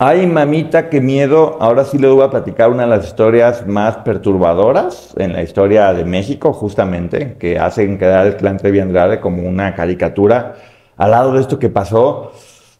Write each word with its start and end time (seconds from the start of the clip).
Ay, 0.00 0.28
mamita, 0.28 0.90
qué 0.90 1.00
miedo. 1.00 1.56
Ahora 1.58 1.84
sí 1.84 1.98
les 1.98 2.08
voy 2.08 2.22
a 2.22 2.30
platicar 2.30 2.70
una 2.70 2.84
de 2.84 2.88
las 2.88 3.04
historias 3.04 3.66
más 3.66 3.96
perturbadoras 3.96 5.12
en 5.16 5.32
la 5.32 5.42
historia 5.42 5.92
de 5.92 6.04
México, 6.04 6.52
justamente, 6.52 7.34
que 7.40 7.58
hacen 7.58 7.98
quedar 7.98 8.28
el 8.28 8.36
clan 8.36 8.58
Trevi 8.58 8.78
Andrade 8.78 9.18
como 9.18 9.42
una 9.42 9.74
caricatura 9.74 10.54
al 10.96 11.10
lado 11.10 11.32
de 11.32 11.40
esto 11.40 11.58
que 11.58 11.68
pasó, 11.68 12.30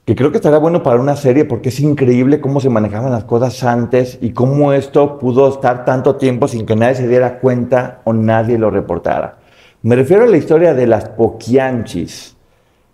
que 0.04 0.14
creo 0.14 0.30
que 0.30 0.36
estaría 0.36 0.60
bueno 0.60 0.84
para 0.84 1.00
una 1.00 1.16
serie 1.16 1.44
porque 1.44 1.70
es 1.70 1.80
increíble 1.80 2.40
cómo 2.40 2.60
se 2.60 2.70
manejaban 2.70 3.10
las 3.10 3.24
cosas 3.24 3.64
antes 3.64 4.18
y 4.20 4.30
cómo 4.30 4.72
esto 4.72 5.18
pudo 5.18 5.48
estar 5.48 5.84
tanto 5.84 6.14
tiempo 6.14 6.46
sin 6.46 6.66
que 6.66 6.76
nadie 6.76 6.94
se 6.94 7.08
diera 7.08 7.40
cuenta 7.40 8.00
o 8.04 8.12
nadie 8.12 8.58
lo 8.58 8.70
reportara. 8.70 9.38
Me 9.82 9.96
refiero 9.96 10.22
a 10.22 10.28
la 10.28 10.36
historia 10.36 10.72
de 10.72 10.86
las 10.86 11.08
Poquianchis, 11.08 12.36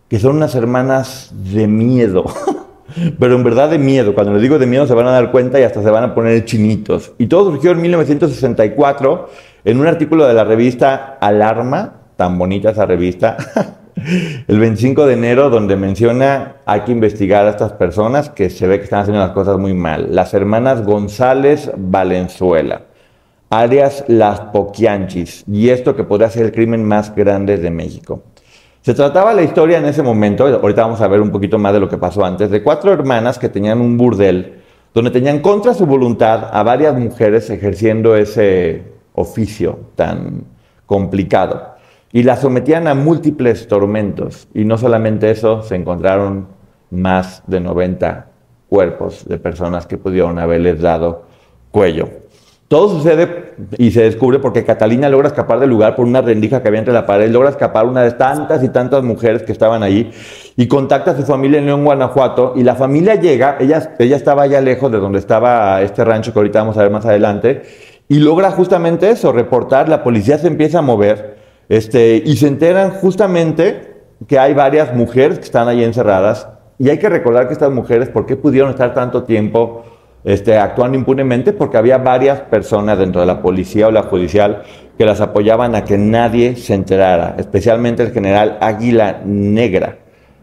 que 0.09 0.19
son 0.19 0.36
unas 0.36 0.55
hermanas 0.55 1.31
de 1.31 1.66
miedo. 1.66 2.25
pero 3.19 3.37
en 3.37 3.45
verdad 3.45 3.70
de 3.70 3.78
miedo. 3.78 4.14
Cuando 4.14 4.33
les 4.33 4.42
digo 4.42 4.59
de 4.59 4.67
miedo 4.67 4.87
se 4.87 4.95
van 4.95 5.06
a 5.06 5.12
dar 5.12 5.31
cuenta 5.31 5.59
y 5.61 5.62
hasta 5.62 5.83
se 5.83 5.91
van 5.91 6.05
a 6.05 6.14
poner 6.14 6.45
chinitos. 6.45 7.12
Y 7.19 7.27
todo 7.27 7.50
surgió 7.50 7.73
en 7.73 7.83
1964 7.83 9.31
en 9.64 9.81
un 9.81 9.87
artículo 9.87 10.27
de 10.27 10.34
la 10.34 10.45
revista 10.45 11.19
Alarma, 11.20 11.95
tan 12.17 12.39
bonita 12.39 12.70
esa 12.70 12.87
revista, 12.87 13.37
el 14.48 14.59
25 14.59 15.06
de 15.06 15.15
enero, 15.15 15.50
donde 15.50 15.77
menciona 15.77 16.56
hay 16.67 16.81
que 16.83 16.92
investigar 16.92 17.47
a 17.47 17.50
estas 17.50 17.72
personas 17.72 18.31
que 18.31 18.50
se 18.50 18.67
ve 18.67 18.78
que 18.78 18.84
están 18.84 19.00
haciendo 19.00 19.20
las 19.20 19.31
cosas 19.33 19.59
muy 19.59 19.75
mal. 19.75 20.09
Las 20.11 20.34
hermanas 20.34 20.84
González 20.84 21.70
Valenzuela, 21.77 22.83
alias 23.50 24.05
Las 24.09 24.41
Poquianchis, 24.41 25.45
y 25.50 25.70
esto 25.70 25.97
que 25.97 26.05
podría 26.05 26.31
ser 26.31 26.47
el 26.47 26.53
crimen 26.53 26.84
más 26.84 27.15
grande 27.15 27.56
de 27.56 27.70
México. 27.70 28.22
Se 28.85 28.93
trataba 28.93 29.33
la 29.33 29.43
historia 29.43 29.79
en 29.79 29.87
ese 29.87 30.03
momento, 30.03 30.45
ahorita 30.45 30.83
vamos 30.83 31.01
a 31.01 31.09
ver 31.09 31.23
un 31.23 31.31
poquito 31.31 31.59
más 31.59 31.73
de 31.73 31.81
lo 31.81 31.89
que 31.89 31.97
pasó 31.97 32.23
antes, 32.23 32.51
de 32.51 32.63
cuatro 32.63 32.93
hermanas 32.93 33.39
que 33.39 33.49
tenían 33.49 33.81
un 33.81 33.97
burdel 33.97 34.61
donde 34.93 35.11
tenían 35.11 35.41
contra 35.41 35.73
su 35.73 35.87
voluntad 35.87 36.51
a 36.53 36.63
varias 36.63 36.95
mujeres 36.95 37.49
ejerciendo 37.49 38.15
ese 38.15 38.83
oficio 39.15 39.78
tan 39.97 40.44
complicado 40.84 41.77
y 42.12 42.25
las 42.25 42.43
sometían 42.43 42.87
a 42.87 42.94
múltiples 42.94 43.69
tormentos. 43.69 44.49
Y 44.53 44.67
no 44.67 44.77
solamente 44.77 45.31
eso, 45.31 45.62
se 45.62 45.77
encontraron 45.77 46.49
más 46.91 47.43
de 47.47 47.61
90 47.61 48.27
cuerpos 48.69 49.27
de 49.27 49.39
personas 49.39 49.87
que 49.87 49.97
pudieron 49.97 50.39
haberles 50.39 50.83
dado 50.83 51.23
cuello. 51.71 52.11
Todo 52.75 52.89
sucede 52.89 53.53
y 53.79 53.93
se 53.93 54.03
descubre 54.03 54.41
porque 54.41 54.65
Catalina 54.65 55.09
logra 55.09 55.29
escapar 55.29 55.61
del 55.61 55.71
lugar 55.71 55.95
por 55.95 56.07
una 56.07 56.23
rendija 56.23 56.61
que 56.61 56.67
había 56.67 56.81
entre 56.81 56.93
la 56.93 57.07
pared, 57.07 57.31
logra 57.31 57.51
escapar 57.51 57.87
una 57.87 58.03
de 58.03 58.11
tantas 58.11 58.65
y 58.65 58.69
tantas 58.69 59.05
mujeres 59.05 59.45
que 59.45 59.53
estaban 59.53 59.85
allí 59.85 60.11
y 60.57 60.67
contacta 60.67 61.12
a 61.12 61.17
su 61.17 61.23
familia 61.23 61.61
en 61.61 61.67
León, 61.67 61.85
Guanajuato 61.85 62.55
y 62.57 62.65
la 62.65 62.75
familia 62.75 63.15
llega, 63.15 63.59
ella, 63.61 63.95
ella 64.01 64.17
estaba 64.17 64.43
allá 64.43 64.61
lejos 64.61 64.91
de 64.91 64.99
donde 64.99 65.21
estaba 65.21 65.83
este 65.83 66.05
rancho 66.05 66.33
que 66.33 66.41
ahorita 66.41 66.59
vamos 66.59 66.77
a 66.77 66.83
ver 66.83 66.91
más 66.91 67.07
adelante 67.07 67.62
y 68.09 68.19
logra 68.19 68.51
justamente 68.51 69.09
eso, 69.09 69.31
reportar, 69.31 69.89
la 69.89 70.03
policía 70.03 70.39
se 70.39 70.49
empieza 70.49 70.81
a 70.81 70.83
mover 70.83 71.37
este, 71.69 72.25
y 72.27 72.37
se 72.39 72.49
enteran 72.49 72.91
justamente 72.91 74.03
que 74.27 74.41
hay 74.41 74.53
varias 74.53 74.93
mujeres 74.93 75.39
que 75.39 75.45
están 75.45 75.69
ahí 75.69 75.85
encerradas 75.85 76.49
y 76.81 76.89
hay 76.89 76.99
que 76.99 77.09
recordar 77.09 77.47
que 77.47 77.53
estas 77.53 77.71
mujeres, 77.71 78.09
¿por 78.09 78.27
qué 78.27 78.35
pudieron 78.35 78.71
estar 78.71 78.95
tanto 78.95 79.23
tiempo? 79.23 79.85
Este, 80.25 80.57
actuando 80.57 80.97
impunemente 80.97 81.53
porque 81.53 81.77
había 81.77 81.99
varias 81.99 82.41
personas 82.41 82.99
dentro 82.99 83.21
de 83.21 83.27
la 83.27 83.43
policía 83.43 83.89
o 83.89 83.91
la 83.91 84.05
judicial 84.05 84.62
que 84.97 85.05
las 85.05 85.21
apoyaban 85.21 85.75
a 85.75 85.85
que 85.85 85.99
nadie 85.99 86.57
se 86.57 86.75
enterara, 86.75 87.35
especialmente 87.39 88.03
el 88.03 88.12
general 88.12 88.57
Águila 88.61 89.21
Negra, 89.25 89.99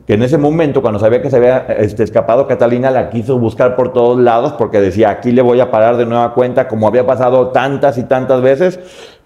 que 0.06 0.14
en 0.14 0.24
ese 0.24 0.38
momento, 0.38 0.82
cuando 0.82 1.00
sabía 1.00 1.22
que 1.22 1.30
se 1.30 1.38
había 1.38 1.66
este, 1.80 2.04
escapado 2.04 2.48
Catalina, 2.48 2.92
la 2.92 3.10
quiso 3.10 3.40
buscar 3.40 3.76
por 3.76 3.94
todos 3.94 4.20
lados 4.20 4.54
porque 4.54 4.80
decía, 4.82 5.10
aquí 5.10 5.32
le 5.32 5.42
voy 5.42 5.60
a 5.60 5.72
parar 5.72 5.98
de 5.98 6.06
nueva 6.06 6.34
cuenta, 6.34 6.68
como 6.68 6.88
había 6.88 7.06
pasado 7.06 7.48
tantas 7.48 7.98
y 7.98 8.04
tantas 8.04 8.42
veces, 8.42 8.80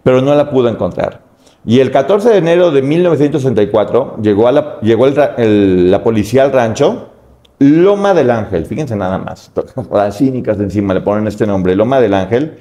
pero 0.04 0.22
no 0.22 0.36
la 0.36 0.50
pudo 0.50 0.70
encontrar. 0.70 1.22
Y 1.66 1.80
el 1.80 1.92
14 1.92 2.30
de 2.30 2.38
enero 2.38 2.72
de 2.72 2.84
1964 2.84 4.18
llegó, 4.22 4.50
la 4.52 6.04
policía 6.04 6.44
al 6.44 6.52
rancho 6.52 7.15
Loma 7.60 8.14
del 8.14 8.30
Ángel, 8.32 8.66
fíjense 8.66 8.96
nada 8.96 9.18
más, 9.18 9.52
las 9.92 10.18
cínicas 10.18 10.58
de 10.58 10.66
encima 10.66 10.94
le 10.94 11.02
ponen 11.02 11.28
este 11.28 11.48
nombre, 11.48 11.76
Loma 11.76 12.00
del 12.00 12.14
Ángel, 12.14 12.60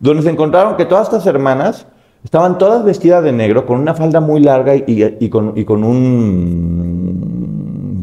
donde 0.00 0.22
se 0.22 0.30
encontraron 0.30 0.76
que 0.76 0.84
todas 0.84 1.08
estas 1.08 1.26
hermanas 1.26 1.86
estaban 2.22 2.58
todas 2.58 2.84
vestidas 2.84 3.24
de 3.24 3.32
negro, 3.32 3.64
con 3.66 3.80
una 3.80 3.94
falda 3.94 4.20
muy 4.20 4.40
larga 4.40 4.74
y, 4.74 5.28
con, 5.28 5.54
un 5.84 7.24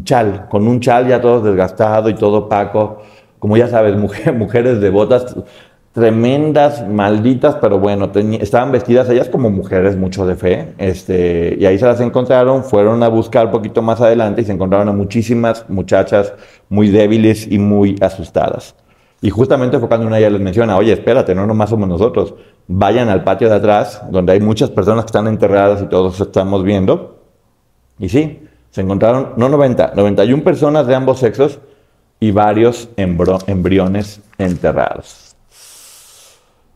chal, 0.04 0.48
con 0.48 0.66
un 0.66 0.80
chal 0.80 1.06
ya 1.08 1.20
todo 1.20 1.40
desgastado 1.40 2.08
y 2.08 2.14
todo 2.14 2.38
opaco, 2.38 3.02
como 3.38 3.56
ya 3.56 3.68
sabes, 3.68 3.96
mujeres 4.34 4.80
de 4.80 4.90
botas 4.90 5.36
tremendas, 5.92 6.88
malditas, 6.88 7.56
pero 7.56 7.78
bueno, 7.78 8.10
estaban 8.40 8.72
vestidas 8.72 9.10
ellas 9.10 9.28
como 9.28 9.50
mujeres 9.50 9.96
mucho 9.96 10.26
de 10.26 10.36
fe, 10.36 10.74
este, 10.78 11.56
y 11.60 11.66
ahí 11.66 11.78
se 11.78 11.84
las 11.84 12.00
encontraron, 12.00 12.64
fueron 12.64 13.02
a 13.02 13.08
buscar 13.08 13.46
un 13.46 13.52
poquito 13.52 13.82
más 13.82 14.00
adelante 14.00 14.40
y 14.40 14.44
se 14.44 14.52
encontraron 14.52 14.88
a 14.88 14.92
muchísimas 14.92 15.68
muchachas 15.68 16.32
muy 16.70 16.88
débiles 16.88 17.46
y 17.50 17.58
muy 17.58 17.96
asustadas. 18.00 18.74
Y 19.20 19.30
justamente 19.30 19.78
fue 19.78 19.86
cuando 19.86 20.06
una 20.06 20.16
de 20.16 20.22
ellas 20.22 20.32
les 20.32 20.40
menciona, 20.40 20.76
oye, 20.76 20.92
espérate, 20.92 21.34
no 21.34 21.46
nomás 21.46 21.70
somos 21.70 21.88
nosotros, 21.88 22.34
vayan 22.66 23.10
al 23.10 23.22
patio 23.22 23.48
de 23.50 23.56
atrás, 23.56 24.02
donde 24.10 24.32
hay 24.32 24.40
muchas 24.40 24.70
personas 24.70 25.04
que 25.04 25.08
están 25.08 25.28
enterradas 25.28 25.82
y 25.82 25.86
todos 25.86 26.18
estamos 26.20 26.64
viendo. 26.64 27.18
Y 27.98 28.08
sí, 28.08 28.48
se 28.70 28.80
encontraron, 28.80 29.34
no 29.36 29.48
90, 29.50 29.92
91 29.94 30.42
personas 30.42 30.86
de 30.86 30.94
ambos 30.94 31.18
sexos 31.18 31.60
y 32.18 32.30
varios 32.30 32.88
embriones 32.96 34.20
enterrados. 34.38 35.31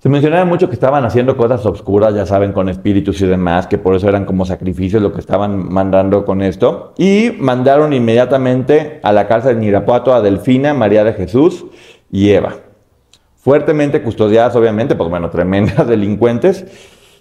Se 0.06 0.10
mencionaba 0.10 0.44
mucho 0.44 0.68
que 0.68 0.74
estaban 0.74 1.04
haciendo 1.04 1.36
cosas 1.36 1.66
oscuras, 1.66 2.14
ya 2.14 2.26
saben, 2.26 2.52
con 2.52 2.68
espíritus 2.68 3.20
y 3.22 3.26
demás, 3.26 3.66
que 3.66 3.76
por 3.76 3.96
eso 3.96 4.08
eran 4.08 4.24
como 4.24 4.44
sacrificios 4.44 5.02
lo 5.02 5.12
que 5.12 5.18
estaban 5.18 5.68
mandando 5.68 6.24
con 6.24 6.42
esto. 6.42 6.94
Y 6.96 7.32
mandaron 7.40 7.92
inmediatamente 7.92 9.00
a 9.02 9.10
la 9.10 9.26
cárcel 9.26 9.58
de 9.58 9.66
Irapuato 9.66 10.14
a 10.14 10.20
Delfina, 10.20 10.74
María 10.74 11.02
de 11.02 11.12
Jesús 11.12 11.66
y 12.12 12.30
Eva. 12.30 12.54
Fuertemente 13.34 14.00
custodiadas, 14.00 14.54
obviamente, 14.54 14.94
pues 14.94 15.10
bueno, 15.10 15.28
tremendas 15.28 15.84
delincuentes. 15.88 16.64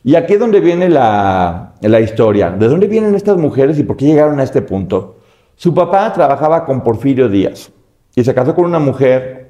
Y 0.03 0.13
aquí 0.13 0.33
es 0.33 0.39
donde 0.39 0.59
viene 0.59 0.87
la, 0.87 1.73
la 1.81 1.99
historia. 2.01 2.51
¿De 2.51 2.67
dónde 2.67 2.85
vienen 2.85 3.15
estas 3.15 3.37
mujeres 3.37 3.79
y 3.79 3.83
por 3.83 3.97
qué 3.97 4.05
llegaron 4.05 4.39
a 4.39 4.43
este 4.43 4.61
punto? 4.61 5.15
Su 5.55 5.73
papá 5.73 6.13
trabajaba 6.13 6.63
con 6.65 6.83
Porfirio 6.83 7.29
Díaz 7.29 7.71
y 8.15 8.23
se 8.23 8.35
casó 8.35 8.53
con 8.53 8.65
una 8.65 8.77
mujer 8.77 9.44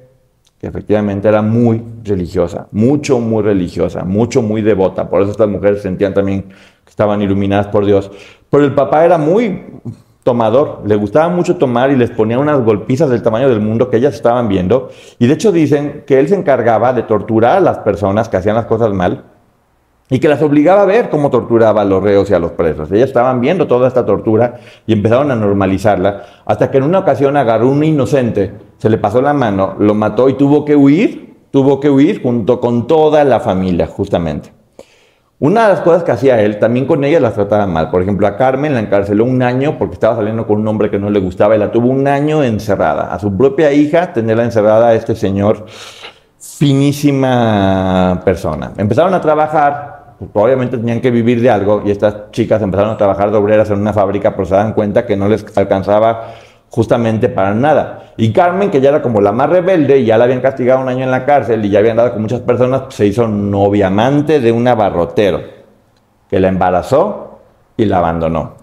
efectivamente 0.66 1.28
era 1.28 1.42
muy 1.42 1.82
religiosa, 2.04 2.68
mucho, 2.72 3.18
muy 3.18 3.42
religiosa, 3.42 4.04
mucho, 4.04 4.42
muy 4.42 4.62
devota. 4.62 5.08
Por 5.08 5.22
eso 5.22 5.30
estas 5.30 5.48
mujeres 5.48 5.82
sentían 5.82 6.14
también 6.14 6.42
que 6.42 6.90
estaban 6.90 7.22
iluminadas 7.22 7.68
por 7.68 7.84
Dios. 7.84 8.10
Pero 8.50 8.64
el 8.64 8.74
papá 8.74 9.04
era 9.04 9.18
muy 9.18 9.62
tomador, 10.22 10.82
le 10.84 10.96
gustaba 10.96 11.28
mucho 11.28 11.56
tomar 11.56 11.90
y 11.90 11.96
les 11.96 12.10
ponía 12.10 12.38
unas 12.38 12.60
golpizas 12.64 13.08
del 13.08 13.22
tamaño 13.22 13.48
del 13.48 13.60
mundo 13.60 13.88
que 13.90 13.98
ellas 13.98 14.14
estaban 14.14 14.48
viendo. 14.48 14.90
Y 15.18 15.26
de 15.28 15.34
hecho 15.34 15.52
dicen 15.52 16.04
que 16.06 16.18
él 16.18 16.28
se 16.28 16.34
encargaba 16.34 16.92
de 16.92 17.04
torturar 17.04 17.58
a 17.58 17.60
las 17.60 17.78
personas 17.78 18.28
que 18.28 18.36
hacían 18.36 18.56
las 18.56 18.66
cosas 18.66 18.92
mal 18.92 19.24
y 20.08 20.18
que 20.18 20.28
las 20.28 20.42
obligaba 20.42 20.82
a 20.82 20.86
ver 20.86 21.10
cómo 21.10 21.30
torturaba 21.30 21.82
a 21.82 21.84
los 21.84 22.02
reos 22.02 22.30
y 22.30 22.34
a 22.34 22.38
los 22.38 22.52
presos. 22.52 22.90
Ellas 22.92 23.08
estaban 23.08 23.40
viendo 23.40 23.66
toda 23.66 23.88
esta 23.88 24.06
tortura 24.06 24.60
y 24.86 24.92
empezaron 24.92 25.30
a 25.30 25.36
normalizarla, 25.36 26.22
hasta 26.44 26.70
que 26.70 26.78
en 26.78 26.84
una 26.84 27.00
ocasión 27.00 27.36
agarró 27.36 27.68
un 27.68 27.82
inocente, 27.82 28.52
se 28.78 28.88
le 28.88 28.98
pasó 28.98 29.20
la 29.20 29.32
mano, 29.32 29.74
lo 29.78 29.94
mató 29.94 30.28
y 30.28 30.34
tuvo 30.34 30.64
que 30.64 30.76
huir, 30.76 31.36
tuvo 31.50 31.80
que 31.80 31.90
huir 31.90 32.22
junto 32.22 32.60
con 32.60 32.86
toda 32.86 33.24
la 33.24 33.40
familia, 33.40 33.86
justamente. 33.86 34.56
Una 35.38 35.64
de 35.64 35.68
las 35.74 35.80
cosas 35.82 36.02
que 36.02 36.12
hacía 36.12 36.40
él, 36.40 36.58
también 36.58 36.86
con 36.86 37.04
ella 37.04 37.20
las 37.20 37.34
trataba 37.34 37.66
mal. 37.66 37.90
Por 37.90 38.00
ejemplo, 38.00 38.26
a 38.26 38.38
Carmen 38.38 38.72
la 38.72 38.80
encarceló 38.80 39.24
un 39.24 39.42
año 39.42 39.76
porque 39.78 39.92
estaba 39.92 40.16
saliendo 40.16 40.46
con 40.46 40.60
un 40.60 40.66
hombre 40.66 40.90
que 40.90 40.98
no 40.98 41.10
le 41.10 41.20
gustaba 41.20 41.54
y 41.54 41.58
la 41.58 41.70
tuvo 41.70 41.90
un 41.90 42.08
año 42.08 42.42
encerrada. 42.42 43.12
A 43.12 43.18
su 43.18 43.36
propia 43.36 43.70
hija, 43.70 44.14
tenerla 44.14 44.44
encerrada 44.44 44.88
a 44.88 44.94
este 44.94 45.14
señor, 45.14 45.66
finísima 46.38 48.22
persona. 48.24 48.72
Empezaron 48.78 49.12
a 49.12 49.20
trabajar, 49.20 49.95
pues, 50.18 50.30
obviamente 50.34 50.78
tenían 50.78 51.00
que 51.00 51.10
vivir 51.10 51.40
de 51.40 51.50
algo 51.50 51.82
y 51.84 51.90
estas 51.90 52.30
chicas 52.30 52.62
empezaron 52.62 52.92
a 52.92 52.96
trabajar 52.96 53.30
de 53.30 53.36
obreras 53.36 53.70
en 53.70 53.80
una 53.80 53.92
fábrica, 53.92 54.34
pero 54.34 54.46
se 54.46 54.54
dan 54.54 54.72
cuenta 54.72 55.04
que 55.04 55.16
no 55.16 55.28
les 55.28 55.44
alcanzaba 55.56 56.34
justamente 56.70 57.28
para 57.28 57.54
nada. 57.54 58.12
Y 58.16 58.32
Carmen, 58.32 58.70
que 58.70 58.80
ya 58.80 58.90
era 58.90 59.02
como 59.02 59.20
la 59.20 59.32
más 59.32 59.50
rebelde, 59.50 60.04
ya 60.04 60.18
la 60.18 60.24
habían 60.24 60.40
castigado 60.40 60.80
un 60.80 60.88
año 60.88 61.04
en 61.04 61.10
la 61.10 61.24
cárcel 61.24 61.64
y 61.64 61.70
ya 61.70 61.78
habían 61.80 61.96
dado 61.96 62.12
con 62.12 62.22
muchas 62.22 62.40
personas, 62.40 62.82
pues, 62.82 62.94
se 62.94 63.06
hizo 63.06 63.28
noviamante 63.28 64.40
de 64.40 64.52
un 64.52 64.66
abarrotero, 64.66 65.40
que 66.28 66.40
la 66.40 66.48
embarazó 66.48 67.40
y 67.76 67.84
la 67.84 67.98
abandonó. 67.98 68.54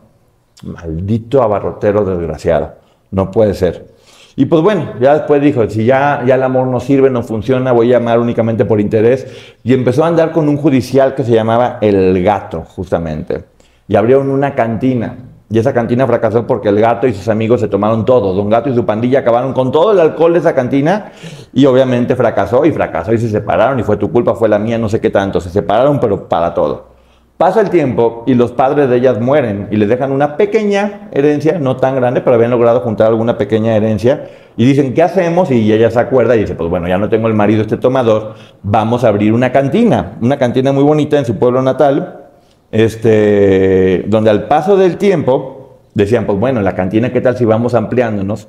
Maldito 0.64 1.44
abarrotero 1.44 2.04
desgraciado. 2.06 2.74
No 3.12 3.30
puede 3.30 3.54
ser. 3.54 3.93
Y 4.36 4.46
pues 4.46 4.62
bueno, 4.62 4.94
ya 5.00 5.14
después 5.14 5.42
dijo, 5.42 5.70
si 5.70 5.86
ya, 5.86 6.24
ya 6.26 6.36
el 6.36 6.44
amor 6.44 6.68
no 6.68 6.80
sirve, 6.80 7.10
no 7.10 7.24
funciona, 7.24 7.72
voy 7.72 7.94
a 7.94 7.98
amar 7.98 8.20
únicamente 8.20 8.66
por 8.66 8.82
interés. 8.82 9.28
Y 9.64 9.74
empezó 9.74 10.04
a 10.04 10.08
andar 10.08 10.32
con 10.32 10.50
un 10.50 10.58
judicial 10.58 11.14
que 11.16 11.24
se 11.24 11.34
llamaba 11.34 11.78
El 11.82 12.24
Gato, 12.24 12.62
justamente. 12.62 13.44
Y 13.88 13.96
abrieron 13.96 14.30
una 14.30 14.56
cantina 14.56 15.18
y 15.54 15.60
esa 15.60 15.72
cantina 15.72 16.08
fracasó 16.08 16.48
porque 16.48 16.70
el 16.70 16.80
gato 16.80 17.06
y 17.06 17.14
sus 17.14 17.28
amigos 17.28 17.62
se 17.62 17.68
tomaron 17.68 18.06
todo. 18.06 18.34
Don 18.34 18.50
Gato 18.50 18.72
y 18.72 18.74
su 18.74 18.88
pandilla 18.88 19.20
acabaron 19.20 19.54
con 19.54 19.72
todo 19.72 19.92
el 19.92 20.00
alcohol 20.00 20.34
de 20.34 20.40
esa 20.40 20.56
cantina 20.56 21.12
y 21.54 21.68
obviamente 21.68 22.16
fracasó 22.16 22.66
y 22.66 22.72
fracasó 22.72 23.14
y 23.14 23.20
se 23.20 23.30
separaron 23.30 23.80
y 23.80 23.84
fue 23.84 23.98
tu 23.98 24.12
culpa, 24.12 24.34
fue 24.34 24.50
la 24.50 24.58
mía, 24.58 24.80
no 24.80 24.90
sé 24.90 25.00
qué 25.00 25.12
tanto. 25.12 25.40
Se 25.40 25.52
separaron 25.52 26.00
pero 26.00 26.28
para 26.28 26.56
todo. 26.56 26.93
Pasa 27.38 27.62
el 27.62 27.72
tiempo 27.72 28.24
y 28.28 28.36
los 28.36 28.52
padres 28.52 28.90
de 28.90 28.98
ellas 28.98 29.20
mueren 29.20 29.68
y 29.72 29.76
les 29.76 29.90
dejan 29.90 30.12
una 30.12 30.38
pequeña 30.38 31.10
herencia, 31.12 31.58
no 31.58 31.78
tan 31.78 31.96
grande, 31.96 32.22
pero 32.22 32.36
habían 32.36 32.52
logrado 32.52 32.82
juntar 32.82 33.08
alguna 33.08 33.38
pequeña 33.38 33.76
herencia. 33.76 34.30
Y 34.56 34.66
dicen, 34.66 34.94
¿qué 34.94 35.02
hacemos? 35.02 35.50
Y 35.50 35.74
ella 35.74 35.90
se 35.90 36.00
acuerda 36.00 36.36
y 36.36 36.42
dice, 36.42 36.54
pues 36.54 36.70
bueno, 36.70 36.88
ya 36.88 37.00
no 37.00 37.10
tengo 37.10 37.28
el 37.28 37.34
marido 37.34 37.64
este 37.64 37.78
tomador, 37.78 38.36
vamos 38.62 39.04
a 39.04 39.08
abrir 39.08 39.34
una 39.34 39.52
cantina. 39.52 40.14
Una 40.22 40.38
cantina 40.38 40.72
muy 40.72 40.84
bonita 40.84 41.18
en 41.18 41.26
su 41.26 41.38
pueblo 41.40 41.62
natal, 41.64 42.28
este, 42.72 44.06
donde 44.08 44.30
al 44.30 44.48
paso 44.48 44.78
del 44.78 44.98
tiempo 44.98 45.80
decían, 45.96 46.26
pues 46.26 46.40
bueno, 46.40 46.62
la 46.62 46.76
cantina, 46.76 47.12
¿qué 47.12 47.20
tal 47.20 47.36
si 47.36 47.46
vamos 47.46 47.74
ampliándonos? 47.74 48.48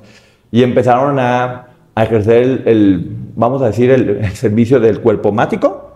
Y 0.51 0.61
empezaron 0.63 1.19
a, 1.19 1.67
ejercer 1.97 2.63
el, 2.65 3.15
vamos 3.35 3.61
a 3.61 3.67
decir, 3.67 3.89
el, 3.89 4.31
servicio 4.35 4.79
del 4.79 5.01
cuerpo 5.01 5.31
mático 5.31 5.95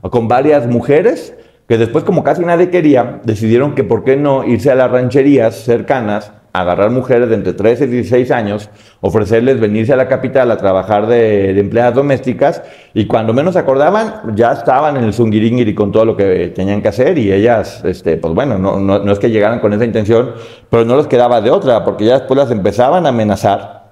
con 0.10 0.26
varias 0.26 0.66
mujeres 0.66 1.34
que 1.68 1.76
después, 1.76 2.02
como 2.02 2.24
casi 2.24 2.42
nadie 2.44 2.70
quería, 2.70 3.20
decidieron 3.24 3.74
que 3.74 3.84
por 3.84 4.02
qué 4.02 4.16
no 4.16 4.44
irse 4.44 4.70
a 4.70 4.74
las 4.74 4.90
rancherías 4.90 5.54
cercanas 5.54 6.32
agarrar 6.54 6.90
mujeres 6.90 7.28
de 7.28 7.34
entre 7.34 7.52
13 7.52 7.84
y 7.84 7.88
16 7.88 8.30
años, 8.30 8.70
ofrecerles 9.02 9.60
venirse 9.60 9.92
a 9.92 9.96
la 9.96 10.08
capital 10.08 10.50
a 10.50 10.56
trabajar 10.56 11.06
de, 11.06 11.50
empleadas 11.60 11.94
domésticas 11.94 12.62
y 12.94 13.06
cuando 13.06 13.34
menos 13.34 13.54
acordaban 13.54 14.34
ya 14.34 14.52
estaban 14.52 14.96
en 14.96 15.04
el 15.04 15.12
zungiringiri 15.12 15.74
con 15.74 15.92
todo 15.92 16.06
lo 16.06 16.16
que 16.16 16.48
tenían 16.48 16.80
que 16.80 16.88
hacer 16.88 17.18
y 17.18 17.30
ellas, 17.30 17.82
este, 17.84 18.16
pues 18.16 18.34
bueno, 18.34 18.58
no, 18.58 18.80
no, 18.80 18.98
no 18.98 19.12
es 19.12 19.18
que 19.18 19.30
llegaran 19.30 19.60
con 19.60 19.72
esa 19.74 19.84
intención, 19.84 20.32
pero 20.70 20.86
no 20.86 20.96
les 20.96 21.06
quedaba 21.06 21.40
de 21.42 21.50
otra 21.50 21.84
porque 21.84 22.06
ya 22.06 22.18
después 22.18 22.38
las 22.38 22.50
empezaban 22.50 23.04
a 23.04 23.10
amenazar, 23.10 23.84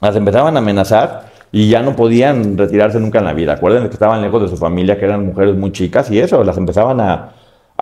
las 0.00 0.16
empezaban 0.16 0.56
a 0.56 0.60
amenazar 0.60 1.35
y 1.56 1.70
ya 1.70 1.80
no 1.80 1.96
podían 1.96 2.58
retirarse 2.58 3.00
nunca 3.00 3.20
en 3.20 3.24
la 3.24 3.32
vida. 3.32 3.54
Acuérdense 3.54 3.88
que 3.88 3.94
estaban 3.94 4.20
lejos 4.20 4.42
de 4.42 4.48
su 4.48 4.58
familia, 4.58 4.98
que 4.98 5.06
eran 5.06 5.24
mujeres 5.24 5.56
muy 5.56 5.72
chicas 5.72 6.10
y 6.10 6.20
eso, 6.20 6.44
las 6.44 6.58
empezaban 6.58 7.00
a, 7.00 7.30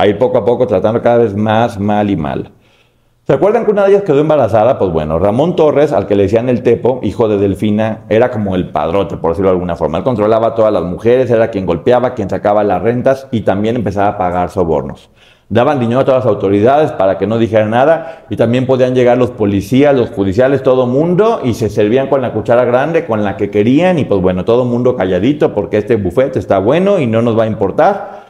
ir 0.06 0.17
poco 0.17 0.38
a 0.38 0.44
poco 0.44 0.69
tratando 0.69 1.03
cada 1.03 1.19
vez 1.19 1.35
más 1.35 1.81
mal 1.81 2.09
y 2.09 2.15
mal. 2.15 2.53
¿Se 3.26 3.32
acuerdan 3.32 3.65
que 3.65 3.73
una 3.73 3.82
de 3.82 3.91
ellas 3.91 4.05
quedó 4.05 4.21
embarazada? 4.21 4.79
Pues 4.79 4.93
bueno, 4.93 5.19
Ramón 5.19 5.56
Torres, 5.56 5.93
al 5.93 6.06
que 6.06 6.15
le 6.15 6.23
decían 6.23 6.49
el 6.49 6.62
Tepo, 6.62 7.00
hijo 7.03 7.26
de 7.26 7.37
Delfina, 7.37 8.03
era 8.09 8.31
como 8.31 8.55
el 8.55 8.69
padrote, 8.69 9.17
por 9.17 9.32
decirlo 9.32 9.49
de 9.49 9.56
alguna 9.56 9.75
forma. 9.75 9.99
Él 9.99 10.05
controlaba 10.05 10.49
a 10.49 10.55
todas 10.55 10.73
las 10.73 10.85
mujeres, 10.85 11.29
era 11.32 11.50
quien 11.50 11.67
golpeaba, 11.67 12.15
quien 12.15 12.31
sacaba 12.31 12.62
las 12.62 12.81
rentas 12.81 13.26
y 13.32 13.41
también 13.41 13.75
empezaba 13.75 14.06
a 14.06 14.19
pagar 14.19 14.50
sobornos. 14.50 15.11
Daban 15.49 15.79
dinero 15.79 16.00
a 16.00 16.05
todas 16.05 16.25
las 16.25 16.32
autoridades 16.32 16.93
para 16.93 17.19
que 17.19 17.26
no 17.26 17.38
dijeran 17.38 17.70
nada 17.70 18.25
y 18.31 18.37
también 18.37 18.67
podían 18.67 18.94
llegar 18.94 19.19
los 19.19 19.31
policías, 19.31 19.94
los 19.94 20.11
judiciales, 20.11 20.62
todo 20.62 20.87
mundo 20.87 21.41
y 21.44 21.55
se 21.55 21.69
servían 21.69 22.08
con 22.08 22.23
la 22.23 22.32
cuchara 22.32 22.64
grande, 22.64 23.05
con 23.05 23.23
la 23.23 23.37
que 23.37 23.50
querían 23.50 23.99
y 23.99 24.05
pues 24.05 24.20
bueno, 24.20 24.44
todo 24.44 24.64
mundo 24.64 24.96
calladito 24.96 25.55
porque 25.55 25.79
este 25.79 25.96
bufete 25.96 26.38
está 26.38 26.58
bueno 26.58 26.99
y 26.99 27.06
no 27.06 27.23
nos 27.23 27.38
va 27.38 27.44
a 27.44 27.46
importar 27.46 28.25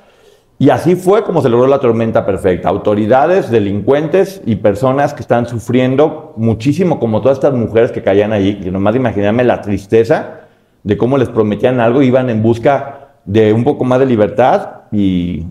y 0.58 0.70
así 0.70 0.94
fue 0.94 1.25
como 1.25 1.43
se 1.43 1.49
logró 1.49 1.66
la 1.66 1.81
tormenta 1.81 2.25
perfecta. 2.25 2.69
Autoridades, 2.69 3.50
delincuentes 3.50 4.40
y 4.46 4.56
personas 4.56 5.12
que 5.12 5.20
están 5.20 5.46
sufriendo 5.46 6.32
muchísimo, 6.37 7.00
como 7.00 7.20
todas 7.20 7.38
estas 7.38 7.55
mujeres 7.55 7.90
que 7.90 8.02
caían 8.02 8.32
allí. 8.32 8.60
Y 8.64 8.70
nomás 8.70 8.94
imaginarme 8.94 9.43
la 9.43 9.60
tristeza 9.60 10.43
de 10.84 10.96
cómo 10.96 11.19
les 11.19 11.28
prometían 11.28 11.81
algo, 11.81 12.02
iban 12.02 12.31
en 12.31 12.43
busca 12.43 13.17
de 13.25 13.52
un 13.52 13.64
poco 13.64 13.84
más 13.84 13.99
de 13.99 14.06
libertad 14.06 14.82
y, 14.93 15.44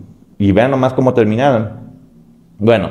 y 0.44 0.52
vean 0.52 0.70
nomás 0.70 0.92
cómo 0.92 1.14
terminaron. 1.14 1.70
Bueno, 2.58 2.90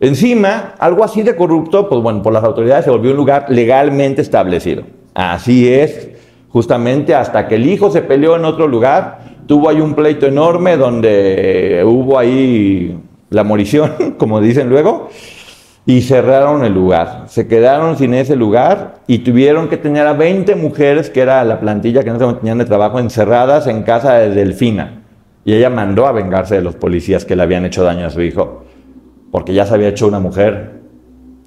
encima, 0.00 0.74
algo 0.78 1.02
así 1.02 1.22
de 1.22 1.34
corrupto, 1.34 1.88
pues 1.88 2.02
bueno, 2.02 2.22
por 2.22 2.34
las 2.34 2.44
autoridades 2.44 2.84
se 2.84 2.90
volvió 2.90 3.12
un 3.12 3.16
lugar 3.16 3.46
legalmente 3.48 4.20
establecido. 4.20 4.82
Así 5.14 5.72
es, 5.72 6.10
justamente 6.50 7.14
hasta 7.14 7.48
que 7.48 7.54
el 7.54 7.66
hijo 7.66 7.90
se 7.90 8.02
peleó 8.02 8.36
en 8.36 8.44
otro 8.44 8.68
lugar 8.68 9.32
tuvo 9.46 9.70
ahí 9.70 9.80
un 9.80 9.94
pleito 9.94 10.26
enorme 10.26 10.76
donde 10.76 11.82
hubo 11.86 12.18
ahí 12.18 12.98
la 13.30 13.44
morición, 13.44 13.92
como 14.18 14.42
dicen 14.42 14.68
luego, 14.68 15.08
y 15.86 16.02
cerraron 16.02 16.66
el 16.66 16.74
lugar. 16.74 17.24
Se 17.28 17.46
quedaron 17.46 17.96
sin 17.96 18.12
ese 18.12 18.36
lugar 18.36 18.96
y 19.06 19.20
tuvieron 19.20 19.68
que 19.68 19.78
tener 19.78 20.06
a 20.06 20.12
20 20.12 20.54
mujeres, 20.56 21.08
que 21.08 21.20
era 21.20 21.42
la 21.44 21.60
plantilla 21.60 22.04
que 22.04 22.10
no 22.10 22.18
se 22.18 22.36
tenían 22.36 22.58
de 22.58 22.66
trabajo, 22.66 22.98
encerradas 22.98 23.66
en 23.68 23.84
casa 23.84 24.14
de 24.14 24.30
Delfina. 24.34 25.03
Y 25.44 25.54
ella 25.54 25.70
mandó 25.70 26.06
a 26.06 26.12
vengarse 26.12 26.54
de 26.54 26.62
los 26.62 26.74
policías 26.76 27.24
que 27.24 27.36
le 27.36 27.42
habían 27.42 27.64
hecho 27.64 27.84
daño 27.84 28.06
a 28.06 28.10
su 28.10 28.22
hijo, 28.22 28.64
porque 29.30 29.52
ya 29.52 29.66
se 29.66 29.74
había 29.74 29.88
hecho 29.88 30.06
una 30.06 30.20
mujer 30.20 30.80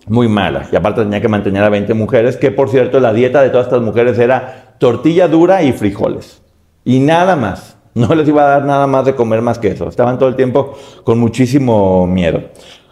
muy 0.07 0.27
mala. 0.27 0.67
Y 0.71 0.75
aparte 0.75 1.01
tenía 1.01 1.21
que 1.21 1.27
mantener 1.27 1.63
a 1.63 1.69
20 1.69 1.93
mujeres, 1.93 2.37
que 2.37 2.51
por 2.51 2.69
cierto 2.69 2.99
la 2.99 3.13
dieta 3.13 3.41
de 3.41 3.49
todas 3.49 3.67
estas 3.67 3.81
mujeres 3.81 4.19
era 4.19 4.75
tortilla 4.79 5.27
dura 5.27 5.63
y 5.63 5.73
frijoles. 5.73 6.41
Y 6.83 6.99
nada 6.99 7.35
más. 7.35 7.75
No 7.97 8.13
les 8.13 8.27
iba 8.27 8.43
a 8.43 8.47
dar 8.47 8.65
nada 8.65 8.85
más 8.85 9.05
de 9.05 9.15
comer 9.15 9.41
más 9.41 9.57
que 9.57 9.69
eso. 9.69 9.89
Estaban 9.89 10.19
todo 10.19 10.29
el 10.29 10.35
tiempo 10.35 10.77
con 11.03 11.17
muchísimo 11.19 12.05
miedo. 12.05 12.43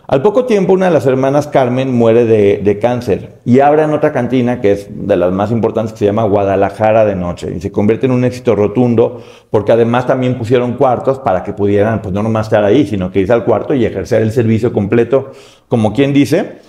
Al 0.07 0.21
poco 0.21 0.45
tiempo, 0.45 0.73
una 0.73 0.85
de 0.85 0.91
las 0.91 1.07
hermanas 1.07 1.47
Carmen 1.47 1.91
muere 1.91 2.25
de, 2.25 2.79
cáncer 2.79 3.39
y 3.43 3.59
abren 3.59 3.91
otra 3.91 4.11
cantina 4.11 4.61
que 4.61 4.71
es 4.73 4.87
de 4.89 5.15
las 5.15 5.31
más 5.31 5.49
importantes 5.49 5.93
que 5.93 5.99
se 5.99 6.05
llama 6.05 6.25
Guadalajara 6.25 7.05
de 7.05 7.15
Noche 7.15 7.51
y 7.55 7.59
se 7.59 7.71
convierte 7.71 8.05
en 8.05 8.11
un 8.11 8.23
éxito 8.23 8.55
rotundo 8.55 9.23
porque 9.49 9.71
además 9.71 10.05
también 10.05 10.37
pusieron 10.37 10.73
cuartos 10.73 11.17
para 11.17 11.41
que 11.43 11.53
pudieran, 11.53 12.03
pues 12.03 12.13
no 12.13 12.21
nomás 12.21 12.45
estar 12.45 12.63
ahí, 12.63 12.85
sino 12.85 13.11
que 13.11 13.21
irse 13.21 13.33
al 13.33 13.45
cuarto 13.45 13.73
y 13.73 13.83
ejercer 13.83 14.21
el 14.21 14.31
servicio 14.31 14.71
completo, 14.71 15.31
como 15.67 15.91
quien 15.93 16.13
dice. 16.13 16.59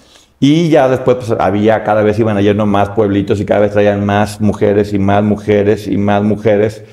Y 0.41 0.71
ya 0.71 0.89
después 0.89 1.19
pues, 1.19 1.31
había, 1.39 1.85
cada 1.85 2.03
vez 2.03 2.19
iban 2.19 2.39
yendo 2.41 2.65
más 2.65 2.91
pueblitos 2.91 3.39
y 3.41 3.45
cada 3.45 3.61
vez 3.61 3.73
traían 3.73 4.07
más 4.07 4.41
mujeres 4.41 4.95
y 4.95 4.99
más 4.99 5.23
mujeres 5.23 5.89
y 5.89 5.99
más 5.99 6.23
mujeres 6.23 6.85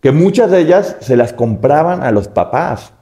que 0.00 0.12
muchas 0.12 0.50
de 0.50 0.60
ellas 0.60 0.96
se 1.00 1.16
las 1.16 1.32
compraban 1.32 2.02
a 2.02 2.10
los 2.10 2.26
papás. 2.28 2.92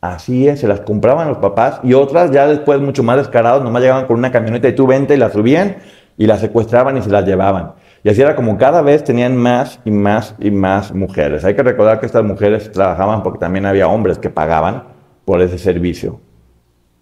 Así 0.00 0.48
es, 0.48 0.60
se 0.60 0.68
las 0.68 0.80
compraban 0.80 1.28
los 1.28 1.38
papás 1.38 1.80
y 1.82 1.92
otras 1.92 2.30
ya 2.30 2.46
después 2.46 2.80
mucho 2.80 3.02
más 3.02 3.18
descarados, 3.18 3.62
nomás 3.62 3.82
llegaban 3.82 4.06
con 4.06 4.18
una 4.18 4.32
camioneta 4.32 4.66
y 4.68 4.74
tú 4.74 4.86
vente 4.86 5.14
y 5.14 5.18
las 5.18 5.32
subían 5.32 5.76
y 6.16 6.26
las 6.26 6.40
secuestraban 6.40 6.96
y 6.96 7.02
se 7.02 7.10
las 7.10 7.26
llevaban. 7.26 7.72
Y 8.02 8.08
así 8.08 8.22
era 8.22 8.34
como 8.34 8.56
cada 8.56 8.80
vez 8.80 9.04
tenían 9.04 9.36
más 9.36 9.78
y 9.84 9.90
más 9.90 10.34
y 10.38 10.50
más 10.50 10.94
mujeres. 10.94 11.44
Hay 11.44 11.54
que 11.54 11.62
recordar 11.62 12.00
que 12.00 12.06
estas 12.06 12.24
mujeres 12.24 12.72
trabajaban 12.72 13.22
porque 13.22 13.38
también 13.38 13.66
había 13.66 13.88
hombres 13.88 14.18
que 14.18 14.30
pagaban 14.30 14.84
por 15.26 15.42
ese 15.42 15.58
servicio, 15.58 16.18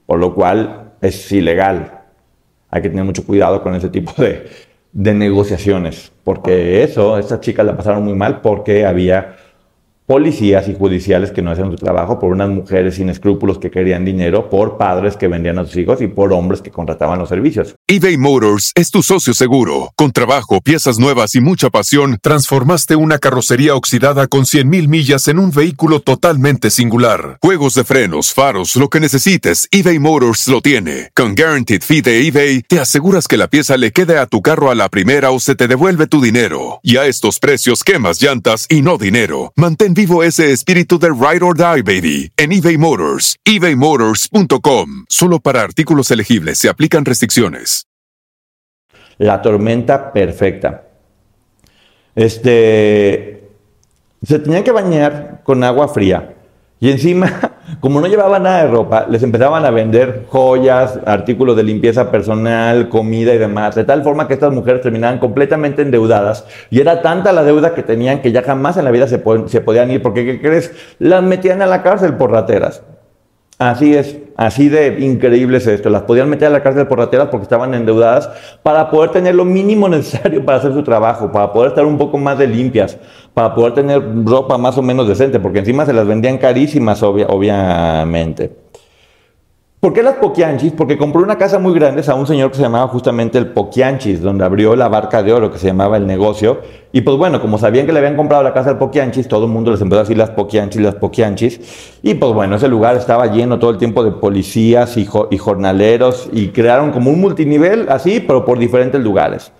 por 0.07 0.19
lo 0.19 0.35
cual 0.35 0.95
es 1.01 1.31
ilegal. 1.31 2.01
Hay 2.69 2.83
que 2.83 2.89
tener 2.89 3.05
mucho 3.05 3.25
cuidado 3.25 3.63
con 3.63 3.77
ese 3.77 3.91
tipo 3.91 4.21
de, 4.21 4.49
de 4.93 5.15
negociaciones, 5.15 6.13
porque 6.25 6.83
eso, 6.83 7.17
estas 7.17 7.41
chicas 7.41 7.65
la 7.65 7.77
pasaron 7.77 8.05
muy 8.05 8.15
mal 8.15 8.41
porque 8.41 8.85
había 8.85 9.37
policías 10.09 10.67
y 10.69 10.75
judiciales 10.75 11.33
que 11.33 11.43
no 11.43 11.51
hacían 11.51 11.71
su 11.71 11.77
trabajo, 11.77 12.19
por 12.19 12.33
unas 12.33 12.49
mujeres 12.49 12.95
sin 12.95 13.11
escrúpulos 13.11 13.59
que 13.59 13.71
querían 13.71 14.07
dinero, 14.07 14.49
por 14.49 14.79
padres 14.79 15.19
que 15.19 15.29
vendían 15.29 15.59
a 15.59 15.67
sus 15.67 15.77
hijos 15.77 16.01
y 16.01 16.07
por 16.09 16.33
hombres 16.33 16.63
que 16.63 16.71
contrataban 16.71 17.19
los 17.19 17.29
servicios. 17.29 17.75
eBay 17.87 18.17
Motors 18.17 18.73
es 18.75 18.91
tu 18.91 19.03
socio 19.03 19.35
seguro. 19.35 19.93
Con 19.97 20.13
trabajo, 20.13 20.63
piezas 20.63 20.99
nuevas 20.99 21.35
y 21.35 21.43
mucha 21.43 21.69
pasión, 21.69 22.19
transformaste 22.23 22.97
una 22.97 23.19
carrocería 23.19 23.75
oxidada 23.75 24.29
con 24.29 24.45
100.000 24.45 24.89
millas 24.89 25.29
en 25.29 25.39
un 25.39 25.51
vehículo 25.51 26.01
totalmente 26.01 26.71
singular. 26.71 27.37
Juegos 27.43 27.75
de 27.75 27.85
frenos, 27.85 28.33
faros, 28.33 28.77
lo 28.77 28.89
que 28.89 29.01
necesites, 29.01 29.69
eBay 29.71 29.99
Motors 29.99 30.49
lo 30.49 30.63
tiene. 30.63 31.11
Con 31.15 31.35
Guaranteed 31.35 31.83
Fee 31.83 32.01
de 32.01 32.27
eBay, 32.27 32.63
te 32.63 32.81
aseguras 32.81 33.29
que 33.29 33.37
la 33.37 33.49
pieza 33.49 33.77
le 33.77 33.93
quede 33.93 34.17
a 34.17 34.25
tu 34.25 34.41
carro 34.41 34.71
a 34.71 34.75
la 34.75 34.89
primera 34.89 35.33
o 35.33 35.39
se 35.39 35.55
te 35.55 35.69
devuelve 35.69 36.07
tu 36.07 36.23
dinero. 36.23 36.81
Y 36.83 36.97
a 36.97 37.05
estos 37.05 37.39
precios, 37.41 37.85
quemas 37.85 38.23
llantas 38.23 38.65
y 38.71 38.81
no 38.81 38.97
dinero. 38.97 39.53
Mantén 39.55 39.98
vivo 39.99 40.23
ese 40.23 40.53
espíritu 40.53 40.97
de 40.97 41.09
Ride 41.09 41.45
or 41.45 41.57
Die, 41.57 41.83
baby, 41.83 42.31
en 42.37 42.53
eBay 42.53 42.79
Motors. 42.79 43.37
ebaymotors.com. 43.45 45.07
Solo 45.09 45.41
para 45.41 45.63
artículos 45.63 46.13
elegibles 46.13 46.59
se 46.59 46.69
aplican 46.69 47.05
restricciones. 47.05 47.85
La 49.19 49.43
tormenta 49.43 50.13
perfecta. 50.13 50.85
Este. 52.15 53.49
Se 54.23 54.39
tenían 54.39 54.63
que 54.63 54.71
bañar 54.71 55.43
con 55.43 55.65
agua 55.65 55.89
fría. 55.89 56.37
Y 56.81 56.91
encima, 56.91 57.29
como 57.81 58.01
no 58.01 58.07
llevaban 58.07 58.45
nada 58.45 58.65
de 58.65 58.71
ropa, 58.71 59.07
les 59.09 59.23
empezaban 59.23 59.65
a 59.65 59.71
vender 59.71 60.27
joyas, 60.29 60.99
artículos 61.07 61.57
de 61.57 61.65
limpieza 61.65 62.11
personal, 62.11 62.89
comida 62.89 63.35
y 63.35 63.39
demás, 63.39 63.75
de 63.75 63.85
tal 63.85 64.03
forma 64.03 64.29
que 64.29 64.35
estas 64.35 64.53
mujeres 64.53 64.81
terminaban 64.83 65.19
completamente 65.19 65.83
endeudadas. 65.83 66.47
Y 66.71 66.81
era 66.81 67.03
tanta 67.03 67.33
la 67.33 67.43
deuda 67.43 67.75
que 67.75 67.83
tenían 67.83 68.23
que 68.23 68.33
ya 68.33 68.43
jamás 68.43 68.77
en 68.77 68.85
la 68.85 68.91
vida 68.91 69.09
se, 69.09 69.23
se 69.47 69.61
podían 69.61 69.91
ir, 69.91 70.03
porque 70.03 70.25
¿qué 70.25 70.41
crees? 70.41 70.73
Las 70.99 71.23
metían 71.23 71.63
a 71.63 71.67
la 71.67 71.83
cárcel 71.83 72.15
por 72.15 72.31
rateras. 72.31 72.83
Así 73.59 73.97
es, 73.97 74.17
así 74.39 74.71
de 74.71 75.01
increíble 75.01 75.59
es 75.59 75.67
esto. 75.67 75.91
Las 75.91 76.03
podían 76.03 76.31
meter 76.31 76.49
a 76.49 76.51
la 76.51 76.63
cárcel 76.63 76.87
por 76.87 76.99
rateras 76.99 77.29
porque 77.31 77.43
estaban 77.43 77.75
endeudadas 77.75 78.31
para 78.63 78.89
poder 78.89 79.11
tener 79.11 79.35
lo 79.35 79.45
mínimo 79.45 79.89
necesario 79.89 80.43
para 80.47 80.59
hacer 80.59 80.73
su 80.73 80.83
trabajo, 80.83 81.31
para 81.31 81.53
poder 81.53 81.71
estar 81.71 81.85
un 81.85 81.99
poco 81.99 82.17
más 82.17 82.39
de 82.39 82.47
limpias, 82.47 82.97
para 83.35 83.55
poder 83.55 83.75
tener 83.75 84.01
ropa 84.25 84.57
más 84.57 84.79
o 84.79 84.83
menos 84.83 85.07
decente, 85.07 85.39
porque 85.41 85.59
encima 85.59 85.85
se 85.85 85.93
las 85.93 86.07
vendían 86.07 86.39
carísimas, 86.39 87.03
obviamente. 87.03 88.68
¿Por 89.81 89.93
qué 89.93 90.03
las 90.03 90.17
Poquianchis? 90.17 90.73
Porque 90.73 90.99
compró 90.99 91.23
una 91.23 91.39
casa 91.39 91.61
muy 91.61 91.73
grande 91.73 92.03
a 92.05 92.15
un 92.17 92.27
señor 92.27 92.51
que 92.51 92.57
se 92.57 92.63
llamaba 92.63 92.89
justamente 92.89 93.39
el 93.39 93.53
Poquianchis, 93.53 94.21
donde 94.21 94.45
abrió 94.45 94.75
la 94.75 94.89
barca 94.89 95.23
de 95.23 95.33
oro 95.33 95.53
que 95.53 95.59
se 95.59 95.69
llamaba 95.69 95.97
el 95.97 96.05
negocio. 96.05 96.63
Y 96.91 97.03
pues 97.03 97.17
bueno, 97.17 97.41
como 97.41 97.59
sabían 97.59 97.87
que 97.87 97.93
le 97.93 98.01
habían 98.01 98.17
comprado 98.17 98.43
la 98.43 98.53
casa 98.53 98.71
al 98.71 98.79
Poquianchis, 98.79 99.29
todo 99.29 99.45
el 99.45 99.53
mundo 99.53 99.71
les 99.71 99.81
empezó 99.81 100.01
a 100.01 100.03
decir 100.03 100.19
las 100.19 100.31
Poquianchis, 100.31 100.83
las 100.83 100.97
Poquianchis. 100.97 102.01
Y 102.03 102.15
pues 102.15 102.33
bueno, 102.33 102.57
ese 102.57 102.67
lugar 102.67 102.97
estaba 102.97 103.27
lleno 103.27 103.61
todo 103.61 103.71
el 103.71 103.79
tiempo 103.79 104.03
de 104.03 104.11
policías 104.11 104.97
y, 104.97 105.09
y 105.31 105.39
jornaleros 105.39 106.29
y 106.33 106.49
crearon 106.49 106.91
como 106.91 107.11
un 107.11 107.21
multinivel 107.21 107.87
así, 107.89 108.19
pero 108.19 108.45
por 108.45 108.59
diferentes 108.59 109.01
lugares. 109.01 109.53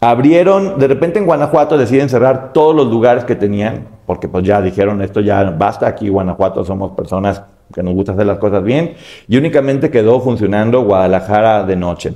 Abrieron, 0.00 0.80
de 0.80 0.88
repente 0.88 1.20
en 1.20 1.26
Guanajuato 1.26 1.78
deciden 1.78 2.08
cerrar 2.08 2.52
todos 2.52 2.74
los 2.74 2.88
lugares 2.88 3.22
que 3.22 3.36
tenían, 3.36 3.86
porque 4.06 4.26
pues 4.26 4.42
ya 4.42 4.60
dijeron 4.60 5.00
esto 5.02 5.20
ya 5.20 5.44
basta, 5.56 5.86
aquí 5.86 6.08
Guanajuato 6.08 6.64
somos 6.64 6.90
personas 6.96 7.44
que 7.72 7.82
nos 7.82 7.94
gusta 7.94 8.12
hacer 8.12 8.26
las 8.26 8.38
cosas 8.38 8.62
bien, 8.62 8.94
y 9.28 9.36
únicamente 9.36 9.90
quedó 9.90 10.20
funcionando 10.20 10.82
Guadalajara 10.82 11.64
de 11.64 11.76
noche. 11.76 12.14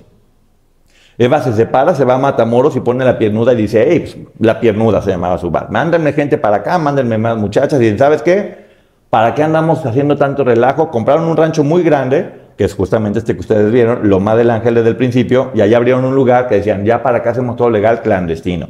Eva 1.19 1.41
se 1.41 1.53
separa, 1.55 1.95
se 1.95 2.05
va 2.05 2.15
a 2.15 2.19
Matamoros 2.19 2.77
y 2.77 2.81
pone 2.81 3.05
la 3.05 3.17
piernuda 3.17 3.55
y 3.55 3.57
dice, 3.57 3.87
hey, 3.89 4.01
pues, 4.01 4.17
la 4.39 4.61
piernuda 4.61 5.01
se 5.01 5.11
llamaba 5.11 5.39
su 5.39 5.51
bar, 5.51 5.71
mándenme 5.71 6.13
gente 6.13 6.37
para 6.37 6.57
acá, 6.57 6.79
mándenme 6.79 7.17
más 7.17 7.37
muchachas, 7.37 7.81
y 7.81 7.97
¿sabes 7.97 8.23
qué? 8.23 8.67
¿Para 9.09 9.35
qué 9.35 9.43
andamos 9.43 9.87
haciendo 9.87 10.17
tanto 10.17 10.45
relajo? 10.45 10.91
Compraron 10.91 11.25
un 11.25 11.37
rancho 11.37 11.65
muy 11.65 11.83
grande, 11.83 12.33
que 12.59 12.65
es 12.65 12.75
justamente 12.75 13.19
este 13.19 13.35
que 13.35 13.41
ustedes 13.41 13.73
vieron, 13.73 14.09
Loma 14.09 14.35
del 14.37 14.51
Ángel 14.51 14.75
desde 14.75 14.91
el 14.91 14.97
principio, 14.97 15.53
y 15.55 15.61
allá 15.63 15.77
abrieron 15.79 16.05
un 16.05 16.15
lugar 16.15 16.49
que 16.49 16.57
decían, 16.57 16.85
ya 16.85 17.03
para 17.03 17.19
acá 17.19 17.31
hacemos 17.31 17.57
todo 17.57 17.71
legal, 17.71 18.03
clandestino. 18.03 18.69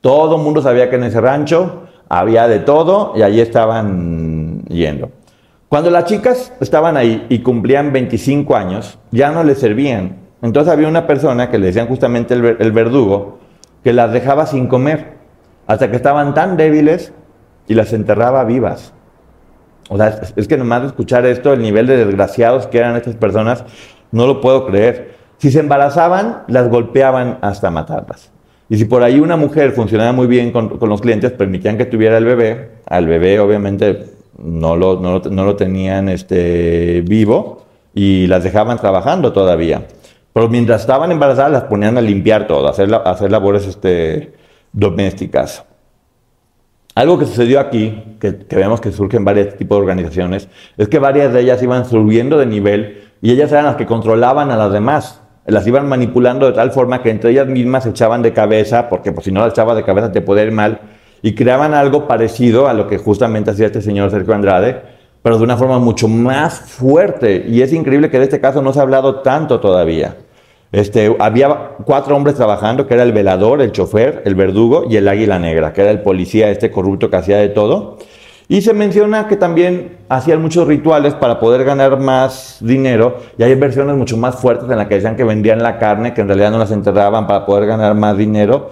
Todo 0.00 0.36
el 0.36 0.42
mundo 0.42 0.62
sabía 0.62 0.90
que 0.90 0.96
en 0.96 1.04
ese 1.04 1.20
rancho 1.20 1.84
había 2.08 2.48
de 2.48 2.58
todo 2.58 3.12
y 3.16 3.22
allí 3.22 3.40
estaban 3.40 4.64
yendo. 4.64 5.10
Cuando 5.74 5.90
las 5.90 6.04
chicas 6.04 6.52
estaban 6.60 6.96
ahí 6.96 7.26
y 7.28 7.40
cumplían 7.40 7.92
25 7.92 8.54
años, 8.54 8.96
ya 9.10 9.32
no 9.32 9.42
les 9.42 9.58
servían. 9.58 10.18
Entonces 10.40 10.72
había 10.72 10.86
una 10.86 11.08
persona 11.08 11.50
que 11.50 11.58
le 11.58 11.66
decían 11.66 11.88
justamente 11.88 12.32
el, 12.32 12.70
verdugo, 12.70 13.40
que 13.82 13.92
las 13.92 14.12
dejaba 14.12 14.46
sin 14.46 14.68
comer, 14.68 15.14
hasta 15.66 15.90
que 15.90 15.96
estaban 15.96 16.32
tan 16.32 16.56
débiles 16.56 17.12
y 17.66 17.74
las 17.74 17.92
enterraba 17.92 18.44
vivas. 18.44 18.92
O 19.88 19.96
sea, 19.96 20.20
es, 20.36 20.46
que 20.46 20.56
nomás 20.56 20.82
de 20.82 20.86
escuchar 20.86 21.26
esto, 21.26 21.52
el 21.52 21.62
nivel 21.62 21.88
de 21.88 21.96
desgraciados 21.96 22.68
que 22.68 22.78
eran 22.78 22.94
estas 22.94 23.16
personas, 23.16 23.64
no 24.12 24.28
lo 24.28 24.40
puedo 24.40 24.66
creer. 24.66 25.16
Si 25.38 25.50
se 25.50 25.58
embarazaban, 25.58 26.44
las 26.46 26.68
golpeaban 26.68 27.38
hasta 27.42 27.72
matarlas. 27.72 28.30
Y 28.68 28.76
si 28.76 28.84
por 28.84 29.02
ahí 29.02 29.18
una 29.18 29.36
mujer 29.36 29.72
funcionaba 29.72 30.12
muy 30.12 30.28
bien 30.28 30.52
con, 30.52 30.78
con 30.78 30.88
los 30.88 31.00
clientes, 31.00 31.32
permitían 31.32 31.76
que 31.76 31.84
tuviera 31.84 32.16
el 32.16 32.26
bebé, 32.26 32.76
al 32.86 33.08
bebé 33.08 33.40
obviamente 33.40 34.13
no 34.38 34.76
lo, 34.76 35.00
no 35.00 35.44
lo, 35.44 35.56
tenían 35.56 36.08
este, 36.08 37.02
vivo 37.06 37.64
y 37.94 38.26
las 38.26 38.44
dejaban 38.44 38.78
trabajando 38.78 39.32
todavía. 39.32 39.86
Pero 40.32 40.48
mientras 40.48 40.80
estaban 40.80 41.12
embarazadas 41.12 41.52
las 41.52 41.62
ponían 41.64 41.96
a 41.96 42.00
limpiar 42.00 42.46
todo, 42.46 42.66
a 42.66 42.70
hacer, 42.70 43.30
labores 43.30 43.66
este, 43.66 44.32
domésticas. 44.72 45.64
Algo 46.96 47.18
que 47.18 47.26
sucedió 47.26 47.60
aquí, 47.60 48.16
que, 48.20 48.30
vemos 48.50 48.80
que 48.80 48.92
surgen 48.92 49.24
varios 49.24 49.56
tipos 49.56 49.78
de 49.78 49.82
organizaciones, 49.82 50.48
es 50.76 50.88
que 50.88 50.98
varias 50.98 51.32
de 51.32 51.40
ellas 51.40 51.62
iban 51.62 51.84
subiendo 51.84 52.38
de 52.38 52.46
nivel 52.46 53.02
y 53.20 53.30
ellas 53.30 53.50
eran 53.52 53.64
las 53.64 53.76
que 53.76 53.86
controlaban 53.86 54.50
a 54.50 54.56
las 54.56 54.72
demás. 54.72 55.20
Las 55.46 55.66
iban 55.66 55.88
manipulando 55.88 56.46
de 56.46 56.52
tal 56.52 56.72
forma 56.72 57.02
que 57.02 57.10
entre 57.10 57.30
ellas 57.30 57.46
mismas 57.46 57.84
se 57.84 57.90
echaban 57.90 58.22
de 58.22 58.32
cabeza, 58.32 58.88
porque 58.88 59.12
pues, 59.12 59.24
si 59.26 59.32
no 59.32 59.40
las 59.40 59.52
echabas 59.52 59.76
de 59.76 59.84
cabeza 59.84 60.10
te 60.10 60.20
podía 60.20 60.44
ir 60.44 60.52
mal, 60.52 60.80
y 61.24 61.34
creaban 61.34 61.72
algo 61.72 62.06
parecido 62.06 62.68
a 62.68 62.74
lo 62.74 62.86
que 62.86 62.98
justamente 62.98 63.50
hacía 63.50 63.64
este 63.64 63.80
señor 63.80 64.10
Sergio 64.10 64.34
Andrade, 64.34 64.82
pero 65.22 65.38
de 65.38 65.44
una 65.44 65.56
forma 65.56 65.78
mucho 65.78 66.06
más 66.06 66.60
fuerte. 66.60 67.46
Y 67.48 67.62
es 67.62 67.72
increíble 67.72 68.10
que 68.10 68.18
de 68.18 68.24
este 68.24 68.42
caso 68.42 68.60
no 68.60 68.74
se 68.74 68.78
ha 68.78 68.82
hablado 68.82 69.22
tanto 69.22 69.58
todavía. 69.58 70.18
Este, 70.70 71.16
había 71.18 71.70
cuatro 71.86 72.14
hombres 72.14 72.36
trabajando, 72.36 72.86
que 72.86 72.92
era 72.92 73.04
el 73.04 73.12
velador, 73.12 73.62
el 73.62 73.72
chofer, 73.72 74.20
el 74.26 74.34
verdugo 74.34 74.84
y 74.86 74.96
el 74.98 75.08
águila 75.08 75.38
negra, 75.38 75.72
que 75.72 75.80
era 75.80 75.90
el 75.92 76.02
policía 76.02 76.50
este 76.50 76.70
corrupto 76.70 77.08
que 77.08 77.16
hacía 77.16 77.38
de 77.38 77.48
todo. 77.48 77.96
Y 78.46 78.60
se 78.60 78.74
menciona 78.74 79.26
que 79.26 79.38
también 79.38 79.96
hacían 80.10 80.42
muchos 80.42 80.68
rituales 80.68 81.14
para 81.14 81.40
poder 81.40 81.64
ganar 81.64 81.98
más 81.98 82.58
dinero. 82.60 83.16
Y 83.38 83.44
hay 83.44 83.54
versiones 83.54 83.96
mucho 83.96 84.18
más 84.18 84.34
fuertes 84.34 84.70
en 84.70 84.76
las 84.76 84.88
que 84.88 84.96
decían 84.96 85.16
que 85.16 85.24
vendían 85.24 85.62
la 85.62 85.78
carne, 85.78 86.12
que 86.12 86.20
en 86.20 86.28
realidad 86.28 86.50
no 86.50 86.58
las 86.58 86.70
enterraban 86.70 87.26
para 87.26 87.46
poder 87.46 87.64
ganar 87.64 87.94
más 87.94 88.18
dinero. 88.18 88.68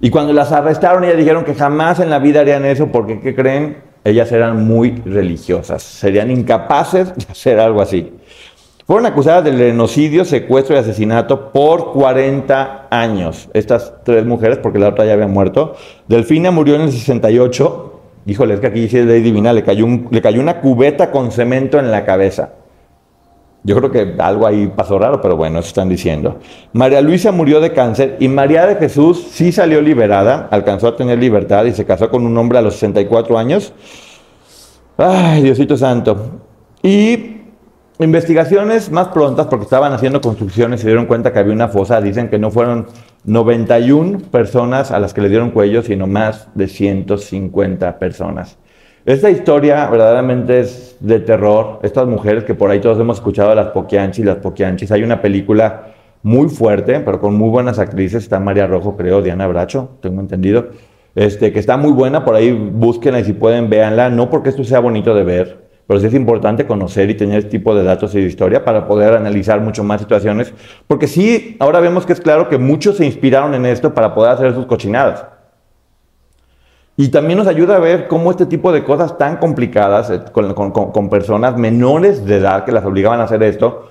Y 0.00 0.10
cuando 0.10 0.32
las 0.32 0.50
arrestaron, 0.52 1.04
ellas 1.04 1.18
dijeron 1.18 1.44
que 1.44 1.54
jamás 1.54 2.00
en 2.00 2.08
la 2.08 2.18
vida 2.18 2.40
harían 2.40 2.64
eso 2.64 2.86
porque, 2.88 3.20
¿qué 3.20 3.34
creen? 3.34 3.78
Ellas 4.02 4.32
eran 4.32 4.66
muy 4.66 5.02
religiosas, 5.04 5.82
serían 5.82 6.30
incapaces 6.30 7.14
de 7.14 7.26
hacer 7.30 7.60
algo 7.60 7.82
así. 7.82 8.14
Fueron 8.86 9.06
acusadas 9.06 9.44
de 9.44 9.52
genocidio, 9.52 10.24
secuestro 10.24 10.74
y 10.74 10.78
asesinato 10.78 11.52
por 11.52 11.92
40 11.92 12.88
años. 12.90 13.48
Estas 13.52 13.92
tres 14.04 14.24
mujeres, 14.24 14.58
porque 14.58 14.78
la 14.78 14.88
otra 14.88 15.04
ya 15.04 15.12
había 15.12 15.28
muerto. 15.28 15.76
Delfina 16.08 16.50
murió 16.50 16.74
en 16.74 16.80
el 16.80 16.92
68. 16.92 18.00
Híjole, 18.26 18.54
es 18.54 18.60
que 18.60 18.66
aquí 18.66 18.80
dice 18.80 19.04
ley 19.04 19.20
divina, 19.20 19.52
le 19.52 19.62
cayó, 19.62 19.86
le 20.10 20.20
cayó 20.20 20.40
una 20.40 20.60
cubeta 20.60 21.10
con 21.10 21.30
cemento 21.30 21.78
en 21.78 21.90
la 21.90 22.04
cabeza. 22.04 22.54
Yo 23.62 23.76
creo 23.76 23.90
que 23.90 24.14
algo 24.18 24.46
ahí 24.46 24.72
pasó 24.74 24.98
raro, 24.98 25.20
pero 25.20 25.36
bueno, 25.36 25.58
eso 25.58 25.68
están 25.68 25.88
diciendo. 25.88 26.38
María 26.72 27.02
Luisa 27.02 27.30
murió 27.30 27.60
de 27.60 27.72
cáncer 27.72 28.16
y 28.18 28.28
María 28.28 28.66
de 28.66 28.76
Jesús 28.76 29.28
sí 29.30 29.52
salió 29.52 29.82
liberada, 29.82 30.48
alcanzó 30.50 30.88
a 30.88 30.96
tener 30.96 31.18
libertad 31.18 31.66
y 31.66 31.72
se 31.72 31.84
casó 31.84 32.08
con 32.08 32.24
un 32.24 32.36
hombre 32.38 32.58
a 32.58 32.62
los 32.62 32.74
64 32.74 33.36
años. 33.36 33.74
Ay, 34.96 35.42
Diosito 35.42 35.76
Santo. 35.76 36.40
Y 36.82 37.36
investigaciones 37.98 38.90
más 38.90 39.08
prontas, 39.08 39.46
porque 39.46 39.64
estaban 39.64 39.92
haciendo 39.92 40.22
construcciones 40.22 40.80
y 40.80 40.82
se 40.82 40.88
dieron 40.88 41.04
cuenta 41.04 41.32
que 41.32 41.38
había 41.38 41.52
una 41.52 41.68
fosa, 41.68 42.00
dicen 42.00 42.30
que 42.30 42.38
no 42.38 42.50
fueron 42.50 42.86
91 43.24 44.20
personas 44.30 44.90
a 44.90 44.98
las 44.98 45.12
que 45.12 45.20
le 45.20 45.28
dieron 45.28 45.50
cuello, 45.50 45.82
sino 45.82 46.06
más 46.06 46.48
de 46.54 46.66
150 46.66 47.98
personas. 47.98 48.56
Esta 49.06 49.30
historia 49.30 49.88
verdaderamente 49.88 50.60
es 50.60 50.96
de 51.00 51.20
terror. 51.20 51.78
Estas 51.82 52.06
mujeres 52.06 52.44
que 52.44 52.54
por 52.54 52.70
ahí 52.70 52.80
todos 52.80 53.00
hemos 53.00 53.16
escuchado, 53.16 53.54
las 53.54 53.68
Poquianchis, 53.68 54.26
las 54.26 54.36
Poquianchis. 54.36 54.92
Hay 54.92 55.02
una 55.02 55.22
película 55.22 55.86
muy 56.22 56.50
fuerte, 56.50 57.00
pero 57.00 57.18
con 57.18 57.34
muy 57.34 57.48
buenas 57.48 57.78
actrices. 57.78 58.24
Está 58.24 58.38
María 58.38 58.66
Rojo, 58.66 58.98
creo, 58.98 59.22
Diana 59.22 59.46
Bracho, 59.46 59.96
tengo 60.02 60.20
entendido. 60.20 60.68
Este, 61.14 61.50
que 61.50 61.58
está 61.58 61.78
muy 61.78 61.92
buena, 61.92 62.26
por 62.26 62.34
ahí 62.34 62.52
búsquenla 62.52 63.20
y 63.20 63.24
si 63.24 63.32
pueden, 63.32 63.70
véanla. 63.70 64.10
No 64.10 64.28
porque 64.28 64.50
esto 64.50 64.64
sea 64.64 64.80
bonito 64.80 65.14
de 65.14 65.24
ver, 65.24 65.58
pero 65.86 65.98
sí 65.98 66.06
es 66.06 66.14
importante 66.14 66.66
conocer 66.66 67.08
y 67.08 67.14
tener 67.14 67.38
este 67.38 67.50
tipo 67.52 67.74
de 67.74 67.82
datos 67.82 68.14
y 68.14 68.20
de 68.20 68.26
historia 68.26 68.66
para 68.66 68.86
poder 68.86 69.14
analizar 69.14 69.62
mucho 69.62 69.82
más 69.82 70.02
situaciones. 70.02 70.52
Porque 70.86 71.06
sí, 71.06 71.56
ahora 71.58 71.80
vemos 71.80 72.04
que 72.04 72.12
es 72.12 72.20
claro 72.20 72.50
que 72.50 72.58
muchos 72.58 72.98
se 72.98 73.06
inspiraron 73.06 73.54
en 73.54 73.64
esto 73.64 73.94
para 73.94 74.14
poder 74.14 74.32
hacer 74.32 74.54
sus 74.54 74.66
cochinadas. 74.66 75.24
Y 77.00 77.08
también 77.08 77.38
nos 77.38 77.46
ayuda 77.46 77.76
a 77.76 77.78
ver 77.78 78.08
cómo 78.08 78.30
este 78.30 78.44
tipo 78.44 78.72
de 78.72 78.84
cosas 78.84 79.16
tan 79.16 79.38
complicadas, 79.38 80.10
eh, 80.10 80.20
con, 80.34 81.08
personas 81.08 81.56
menores 81.56 82.26
de 82.26 82.36
edad 82.36 82.66
que 82.66 82.72
las 82.72 82.84
obligaban 82.84 83.20
a 83.20 83.22
hacer 83.22 83.42
esto, 83.42 83.88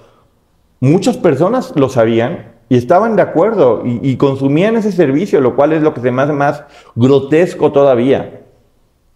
muchas 0.79 1.17
personas 1.17 1.73
lo 1.75 1.89
sabían 1.89 2.51
y 2.69 2.77
estaban 2.77 3.15
de 3.15 3.23
acuerdo 3.23 3.81
y, 3.83 4.15
consumían 4.17 4.75
ese 4.75 4.91
servicio, 4.91 5.41
lo 5.41 5.55
cual 5.55 5.73
es 5.73 5.81
lo 5.81 5.95
que 5.95 6.01
se 6.01 6.11
me 6.11 6.23
más 6.27 6.63
grotesco 6.93 7.71
todavía. 7.71 8.38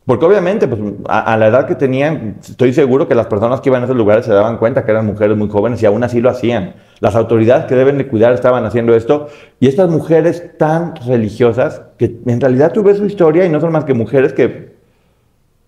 Porque 0.05 0.25
obviamente, 0.25 0.67
pues, 0.67 0.81
a, 1.07 1.33
a, 1.33 1.37
la 1.37 1.47
edad 1.47 1.65
que 1.65 1.75
tenían, 1.75 2.35
estoy 2.41 2.73
seguro 2.73 3.07
que 3.07 3.15
las 3.15 3.27
personas 3.27 3.61
que 3.61 3.69
iban 3.69 3.81
a 3.83 3.85
esos 3.85 3.95
lugares 3.95 4.25
se 4.25 4.33
daban 4.33 4.57
cuenta 4.57 4.83
que 4.83 4.91
eran 4.91 5.05
mujeres 5.05 5.37
muy 5.37 5.49
jóvenes 5.49 5.81
y 5.81 5.85
aún 5.85 6.03
así 6.03 6.19
lo 6.19 6.29
hacían. 6.29 6.73
Las 6.99 7.15
autoridades 7.15 7.65
que 7.65 7.75
deben 7.75 7.97
de 7.97 8.07
cuidar 8.07 8.33
estaban 8.33 8.65
haciendo 8.65 8.95
esto 8.95 9.27
y 9.61 9.67
estas 9.67 9.89
mujeres 9.89 10.57
tan 10.57 10.95
religiosas 10.97 11.83
que 11.97 12.17
en 12.25 12.41
realidad 12.41 12.73
tú 12.73 12.83
ves 12.83 12.97
su 12.97 13.05
historia 13.05 13.45
y 13.45 13.49
no 13.49 13.61
son 13.61 13.71
más 13.71 13.85
que 13.85 13.93
mujeres 13.93 14.33
que, 14.33 14.73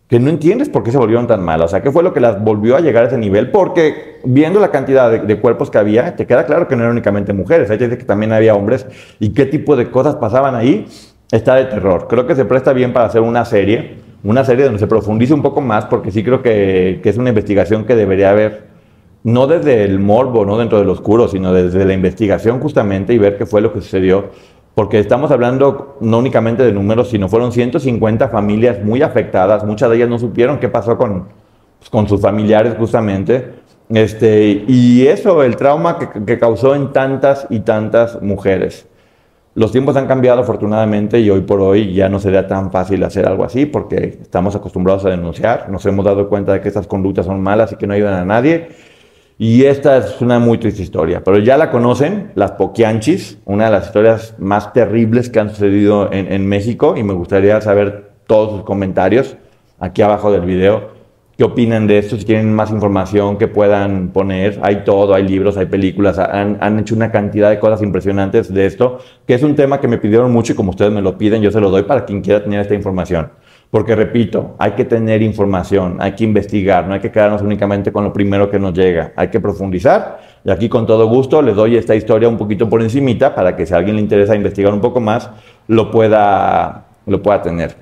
que 0.09 0.19
no 0.19 0.29
entiendes 0.29 0.67
por 0.67 0.83
qué 0.83 0.91
se 0.91 0.97
volvieron 0.97 1.27
tan 1.27 1.41
malas. 1.41 1.67
O 1.67 1.69
sea, 1.69 1.81
¿qué 1.81 1.89
fue 1.89 2.03
lo 2.03 2.13
que 2.13 2.19
las 2.19 2.43
volvió 2.43 2.75
a 2.75 2.81
llegar 2.81 3.05
a 3.05 3.07
ese 3.07 3.17
nivel? 3.17 3.51
Porque 3.51 4.19
viendo 4.25 4.59
la 4.59 4.69
cantidad 4.69 5.09
de, 5.09 5.19
de 5.19 5.39
cuerpos 5.39 5.71
que 5.71 5.77
había, 5.77 6.13
te 6.17 6.27
queda 6.27 6.45
claro 6.45 6.67
que 6.67 6.75
no 6.75 6.81
eran 6.81 6.91
únicamente 6.91 7.31
mujeres. 7.31 7.71
Hay 7.71 7.79
gente 7.79 7.97
que 7.97 8.03
también 8.03 8.33
había 8.33 8.53
hombres 8.53 8.85
y 9.17 9.29
qué 9.29 9.45
tipo 9.45 9.77
de 9.77 9.89
cosas 9.91 10.15
pasaban 10.15 10.55
ahí. 10.55 10.87
Está 11.31 11.55
de 11.55 11.65
terror. 11.65 12.07
Creo 12.09 12.27
que 12.27 12.35
se 12.35 12.43
presta 12.43 12.73
bien 12.73 12.91
para 12.91 13.05
hacer 13.05 13.21
una 13.21 13.45
serie 13.45 14.04
una 14.25 14.43
serie 14.43 14.65
donde 14.65 14.79
se 14.79 14.87
profundice 14.87 15.33
un 15.33 15.43
poco 15.43 15.61
más, 15.61 15.85
porque 15.85 16.11
sí 16.11 16.23
creo 16.23 16.41
que, 16.41 16.99
que, 17.01 17.09
es 17.09 17.17
una 17.17 17.29
investigación 17.29 17.85
que 17.85 17.95
debería 17.95 18.31
haber, 18.31 18.65
no 19.23 19.45
desde 19.45 19.83
el 19.83 19.99
morbo, 19.99 20.45
no 20.45 20.57
dentro 20.57 20.79
del 20.79 20.89
oscuro, 20.89 21.27
sino 21.27 21.53
desde 21.53 21.85
la 21.85 21.93
investigación 21.93 22.59
justamente 22.59 23.13
y 23.13 23.19
ver 23.19 23.37
qué 23.37 23.45
fue 23.45 23.61
lo 23.61 23.71
que 23.71 23.81
sucedió, 23.81 24.31
porque 24.73 24.97
estamos 24.97 25.29
hablando 25.29 25.97
no 26.01 26.17
únicamente 26.17 26.63
de 26.63 26.73
números, 26.73 27.09
sino 27.09 27.29
fueron 27.29 27.51
150 27.51 28.29
familias 28.29 28.83
muy 28.83 29.03
afectadas, 29.03 29.63
muchas 29.63 29.91
de 29.91 29.97
ellas 29.97 30.09
no 30.09 30.17
supieron 30.17 30.59
qué 30.59 30.69
pasó 30.69 30.97
con, 30.97 31.27
pues, 31.77 31.91
con 31.91 32.09
sus 32.09 32.19
familiares 32.19 32.75
justamente, 32.79 33.53
este, 33.89 34.65
y 34.67 35.05
eso, 35.05 35.43
el 35.43 35.55
trauma 35.55 35.99
que, 35.99 36.25
que 36.25 36.39
causó 36.39 36.73
en 36.73 36.91
tantas 36.91 37.45
y 37.51 37.59
tantas 37.59 38.19
mujeres. 38.23 38.87
Los 39.55 39.71
tiempos 39.71 39.95
han 39.95 40.05
cambiado 40.05 40.41
afortunadamente 40.41 41.21
y 41.21 41.29
hoy 41.29 41.39
por 41.39 41.61
hoy 41.61 41.93
ya 41.93 42.09
no 42.09 42.19
sería 42.19 42.45
tan 42.45 42.73
fácil 42.73 43.01
hacer 43.05 43.25
algo 43.25 43.45
así 43.45 43.65
porque 43.65 44.19
estamos 44.21 44.53
acostumbrados 44.53 45.05
a 45.05 45.09
denunciar, 45.09 45.69
nos 45.69 45.85
hemos 45.85 46.03
dado 46.03 46.27
cuenta 46.27 46.51
de 46.51 46.59
que 46.59 46.67
estas 46.67 46.87
conductas 46.87 47.25
son 47.25 47.41
malas 47.41 47.71
y 47.71 47.77
que 47.77 47.87
no 47.87 47.93
ayudan 47.93 48.15
a 48.15 48.25
nadie. 48.25 48.67
Y 49.37 49.63
esta 49.63 49.95
es 49.95 50.19
una 50.19 50.39
muy 50.39 50.57
triste 50.57 50.81
historia, 50.81 51.23
pero 51.23 51.37
ya 51.37 51.55
la 51.55 51.71
conocen, 51.71 52.31
las 52.35 52.51
Poquianchis, 52.51 53.37
una 53.45 53.65
de 53.65 53.71
las 53.71 53.85
historias 53.85 54.35
más 54.39 54.73
terribles 54.73 55.29
que 55.29 55.39
han 55.39 55.49
sucedido 55.49 56.11
en, 56.11 56.33
en 56.33 56.45
México 56.47 56.95
y 56.97 57.03
me 57.03 57.13
gustaría 57.13 57.61
saber 57.61 58.11
todos 58.27 58.51
sus 58.51 58.63
comentarios 58.63 59.37
aquí 59.79 60.01
abajo 60.01 60.33
del 60.33 60.41
video 60.41 60.94
qué 61.37 61.43
opinan 61.43 61.87
de 61.87 61.97
esto, 61.97 62.17
si 62.17 62.25
quieren 62.25 62.53
más 62.53 62.71
información 62.71 63.37
que 63.37 63.47
puedan 63.47 64.09
poner. 64.09 64.59
Hay 64.61 64.83
todo, 64.83 65.13
hay 65.13 65.27
libros, 65.27 65.57
hay 65.57 65.65
películas, 65.65 66.17
han, 66.17 66.57
han, 66.61 66.79
hecho 66.79 66.95
una 66.95 67.11
cantidad 67.11 67.49
de 67.49 67.59
cosas 67.59 67.81
impresionantes 67.81 68.53
de 68.53 68.65
esto, 68.65 68.99
que 69.27 69.33
es 69.33 69.43
un 69.43 69.55
tema 69.55 69.81
que 69.81 69.87
me 69.87 69.97
pidieron 69.97 70.31
mucho 70.31 70.53
y 70.53 70.55
como 70.55 70.71
ustedes 70.71 70.91
me 70.91 71.01
lo 71.01 71.17
piden, 71.17 71.41
yo 71.41 71.51
se 71.51 71.59
lo 71.59 71.69
doy 71.69 71.83
para 71.83 72.05
quien 72.05 72.21
quiera 72.21 72.43
tener 72.43 72.61
esta 72.61 72.73
información. 72.73 73.29
Porque 73.69 73.95
repito, 73.95 74.55
hay 74.57 74.71
que 74.71 74.85
tener 74.85 75.21
información, 75.21 75.97
hay 75.99 76.13
que 76.13 76.23
investigar, 76.23 76.87
no 76.87 76.93
hay 76.93 77.01
que 77.01 77.11
quedarnos 77.11 77.41
únicamente 77.41 77.91
con 77.91 78.05
lo 78.05 78.13
primero 78.13 78.49
que 78.49 78.59
nos 78.59 78.73
llega, 78.73 79.11
hay 79.15 79.27
que 79.27 79.39
profundizar. 79.39 80.19
Y 80.45 80.51
aquí 80.51 80.69
con 80.69 80.85
todo 80.85 81.07
gusto 81.07 81.41
les 81.41 81.55
doy 81.55 81.75
esta 81.75 81.95
historia 81.95 82.29
un 82.29 82.37
poquito 82.37 82.69
por 82.69 82.81
encimita 82.81 83.35
para 83.35 83.55
que 83.55 83.65
si 83.65 83.73
a 83.73 83.77
alguien 83.77 83.95
le 83.97 84.01
interesa 84.01 84.35
investigar 84.35 84.71
un 84.71 84.79
poco 84.79 85.01
más, 85.01 85.29
lo 85.67 85.91
pueda, 85.91 86.85
lo 87.05 87.21
pueda 87.21 87.41
tener. 87.41 87.75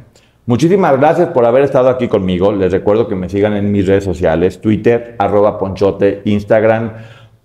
Muchísimas 0.45 0.99
gracias 0.99 1.29
por 1.29 1.45
haber 1.45 1.63
estado 1.63 1.87
aquí 1.87 2.09
conmigo. 2.09 2.51
Les 2.51 2.69
recuerdo 2.69 3.07
que 3.07 3.15
me 3.15 3.29
sigan 3.29 3.53
en 3.53 3.71
mis 3.71 3.87
redes 3.87 4.03
sociales, 4.03 4.59
Twitter, 4.59 5.15
arroba 5.17 5.57
Ponchote, 5.57 6.21
Instagram, 6.25 6.91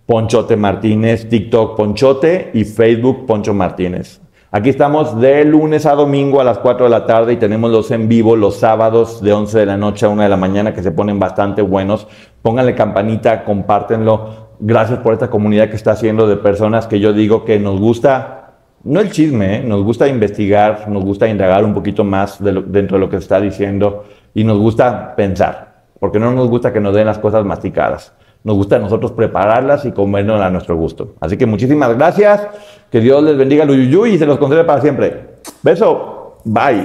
Ponchote 0.04 0.56
Martínez, 0.56 1.28
TikTok 1.28 1.76
Ponchote 1.76 2.50
y 2.54 2.64
Facebook 2.64 3.24
Poncho 3.24 3.54
Martínez. 3.54 4.20
Aquí 4.50 4.70
estamos 4.70 5.20
de 5.20 5.44
lunes 5.44 5.86
a 5.86 5.94
domingo 5.94 6.40
a 6.40 6.44
las 6.44 6.58
4 6.58 6.86
de 6.86 6.90
la 6.90 7.06
tarde 7.06 7.34
y 7.34 7.36
tenemos 7.36 7.70
los 7.70 7.88
en 7.92 8.08
vivo 8.08 8.34
los 8.34 8.56
sábados 8.56 9.22
de 9.22 9.32
11 9.32 9.60
de 9.60 9.66
la 9.66 9.76
noche 9.76 10.04
a 10.04 10.08
1 10.08 10.22
de 10.22 10.28
la 10.28 10.36
mañana 10.36 10.74
que 10.74 10.82
se 10.82 10.90
ponen 10.90 11.20
bastante 11.20 11.62
buenos. 11.62 12.08
Pónganle 12.42 12.74
campanita, 12.74 13.44
compártenlo. 13.44 14.48
Gracias 14.58 14.98
por 14.98 15.12
esta 15.12 15.30
comunidad 15.30 15.70
que 15.70 15.76
está 15.76 15.92
haciendo 15.92 16.26
de 16.26 16.36
personas 16.36 16.88
que 16.88 16.98
yo 16.98 17.12
digo 17.12 17.44
que 17.44 17.60
nos 17.60 17.78
gusta 17.78 18.37
no 18.84 19.00
el 19.00 19.10
chisme, 19.10 19.56
¿eh? 19.56 19.62
nos 19.64 19.82
gusta 19.82 20.06
investigar, 20.08 20.88
nos 20.88 21.04
gusta 21.04 21.28
indagar 21.28 21.64
un 21.64 21.74
poquito 21.74 22.04
más 22.04 22.38
dentro 22.42 22.96
de 22.96 22.98
lo 22.98 23.08
que 23.08 23.16
se 23.16 23.22
está 23.22 23.40
diciendo 23.40 24.04
y 24.34 24.44
nos 24.44 24.58
gusta 24.58 25.14
pensar, 25.16 25.82
porque 25.98 26.18
no 26.18 26.32
nos 26.32 26.48
gusta 26.48 26.72
que 26.72 26.80
nos 26.80 26.94
den 26.94 27.06
las 27.06 27.18
cosas 27.18 27.44
masticadas. 27.44 28.12
Nos 28.44 28.56
gusta 28.56 28.76
a 28.76 28.78
nosotros 28.78 29.12
prepararlas 29.12 29.84
y 29.84 29.92
comernos 29.92 30.40
a 30.40 30.48
nuestro 30.48 30.76
gusto. 30.76 31.14
Así 31.20 31.36
que 31.36 31.44
muchísimas 31.44 31.96
gracias, 31.96 32.46
que 32.90 33.00
Dios 33.00 33.22
les 33.22 33.36
bendiga 33.36 33.64
el 33.64 33.70
y 33.72 34.18
se 34.18 34.26
los 34.26 34.38
concede 34.38 34.64
para 34.64 34.80
siempre. 34.80 35.38
Beso, 35.62 36.38
bye. 36.44 36.84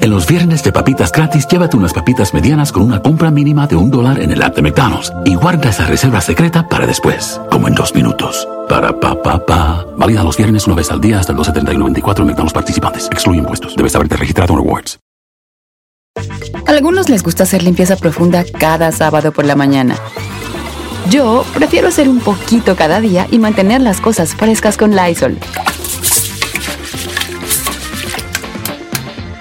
En 0.00 0.08
los 0.08 0.26
viernes 0.26 0.62
de 0.62 0.72
papitas 0.72 1.12
gratis, 1.12 1.46
llévate 1.46 1.76
unas 1.76 1.92
papitas 1.92 2.32
medianas 2.32 2.72
con 2.72 2.82
una 2.82 3.02
compra 3.02 3.30
mínima 3.30 3.66
de 3.66 3.76
un 3.76 3.90
dólar 3.90 4.18
en 4.18 4.30
el 4.30 4.42
app 4.42 4.56
de 4.56 4.62
McDonald's 4.62 5.12
y 5.26 5.34
guarda 5.34 5.68
esa 5.68 5.84
reserva 5.86 6.22
secreta 6.22 6.66
para 6.66 6.86
después, 6.86 7.38
como 7.50 7.68
en 7.68 7.74
dos 7.74 7.94
minutos. 7.94 8.48
Para 8.66 8.98
pa 8.98 9.22
pa 9.22 9.44
pa. 9.44 9.84
Válida 9.98 10.24
los 10.24 10.38
viernes 10.38 10.66
una 10.66 10.76
vez 10.76 10.90
al 10.90 11.02
día 11.02 11.20
hasta 11.20 11.32
el 11.32 11.38
2.70 11.38 11.70
en 11.74 11.82
McDonald's 11.82 12.52
participantes. 12.54 13.08
Excluye 13.12 13.40
impuestos. 13.40 13.76
Debes 13.76 13.94
haberte 13.94 14.16
registrado 14.16 14.54
en 14.54 14.60
Rewards. 14.60 14.98
A 16.66 16.70
algunos 16.70 17.10
les 17.10 17.22
gusta 17.22 17.42
hacer 17.42 17.62
limpieza 17.62 17.96
profunda 17.96 18.44
cada 18.58 18.92
sábado 18.92 19.32
por 19.32 19.44
la 19.44 19.54
mañana. 19.54 19.96
Yo 21.10 21.44
prefiero 21.52 21.88
hacer 21.88 22.08
un 22.08 22.20
poquito 22.20 22.74
cada 22.74 23.02
día 23.02 23.26
y 23.30 23.38
mantener 23.38 23.82
las 23.82 24.00
cosas 24.00 24.34
frescas 24.34 24.78
con 24.78 24.96
Lysol. 24.96 25.36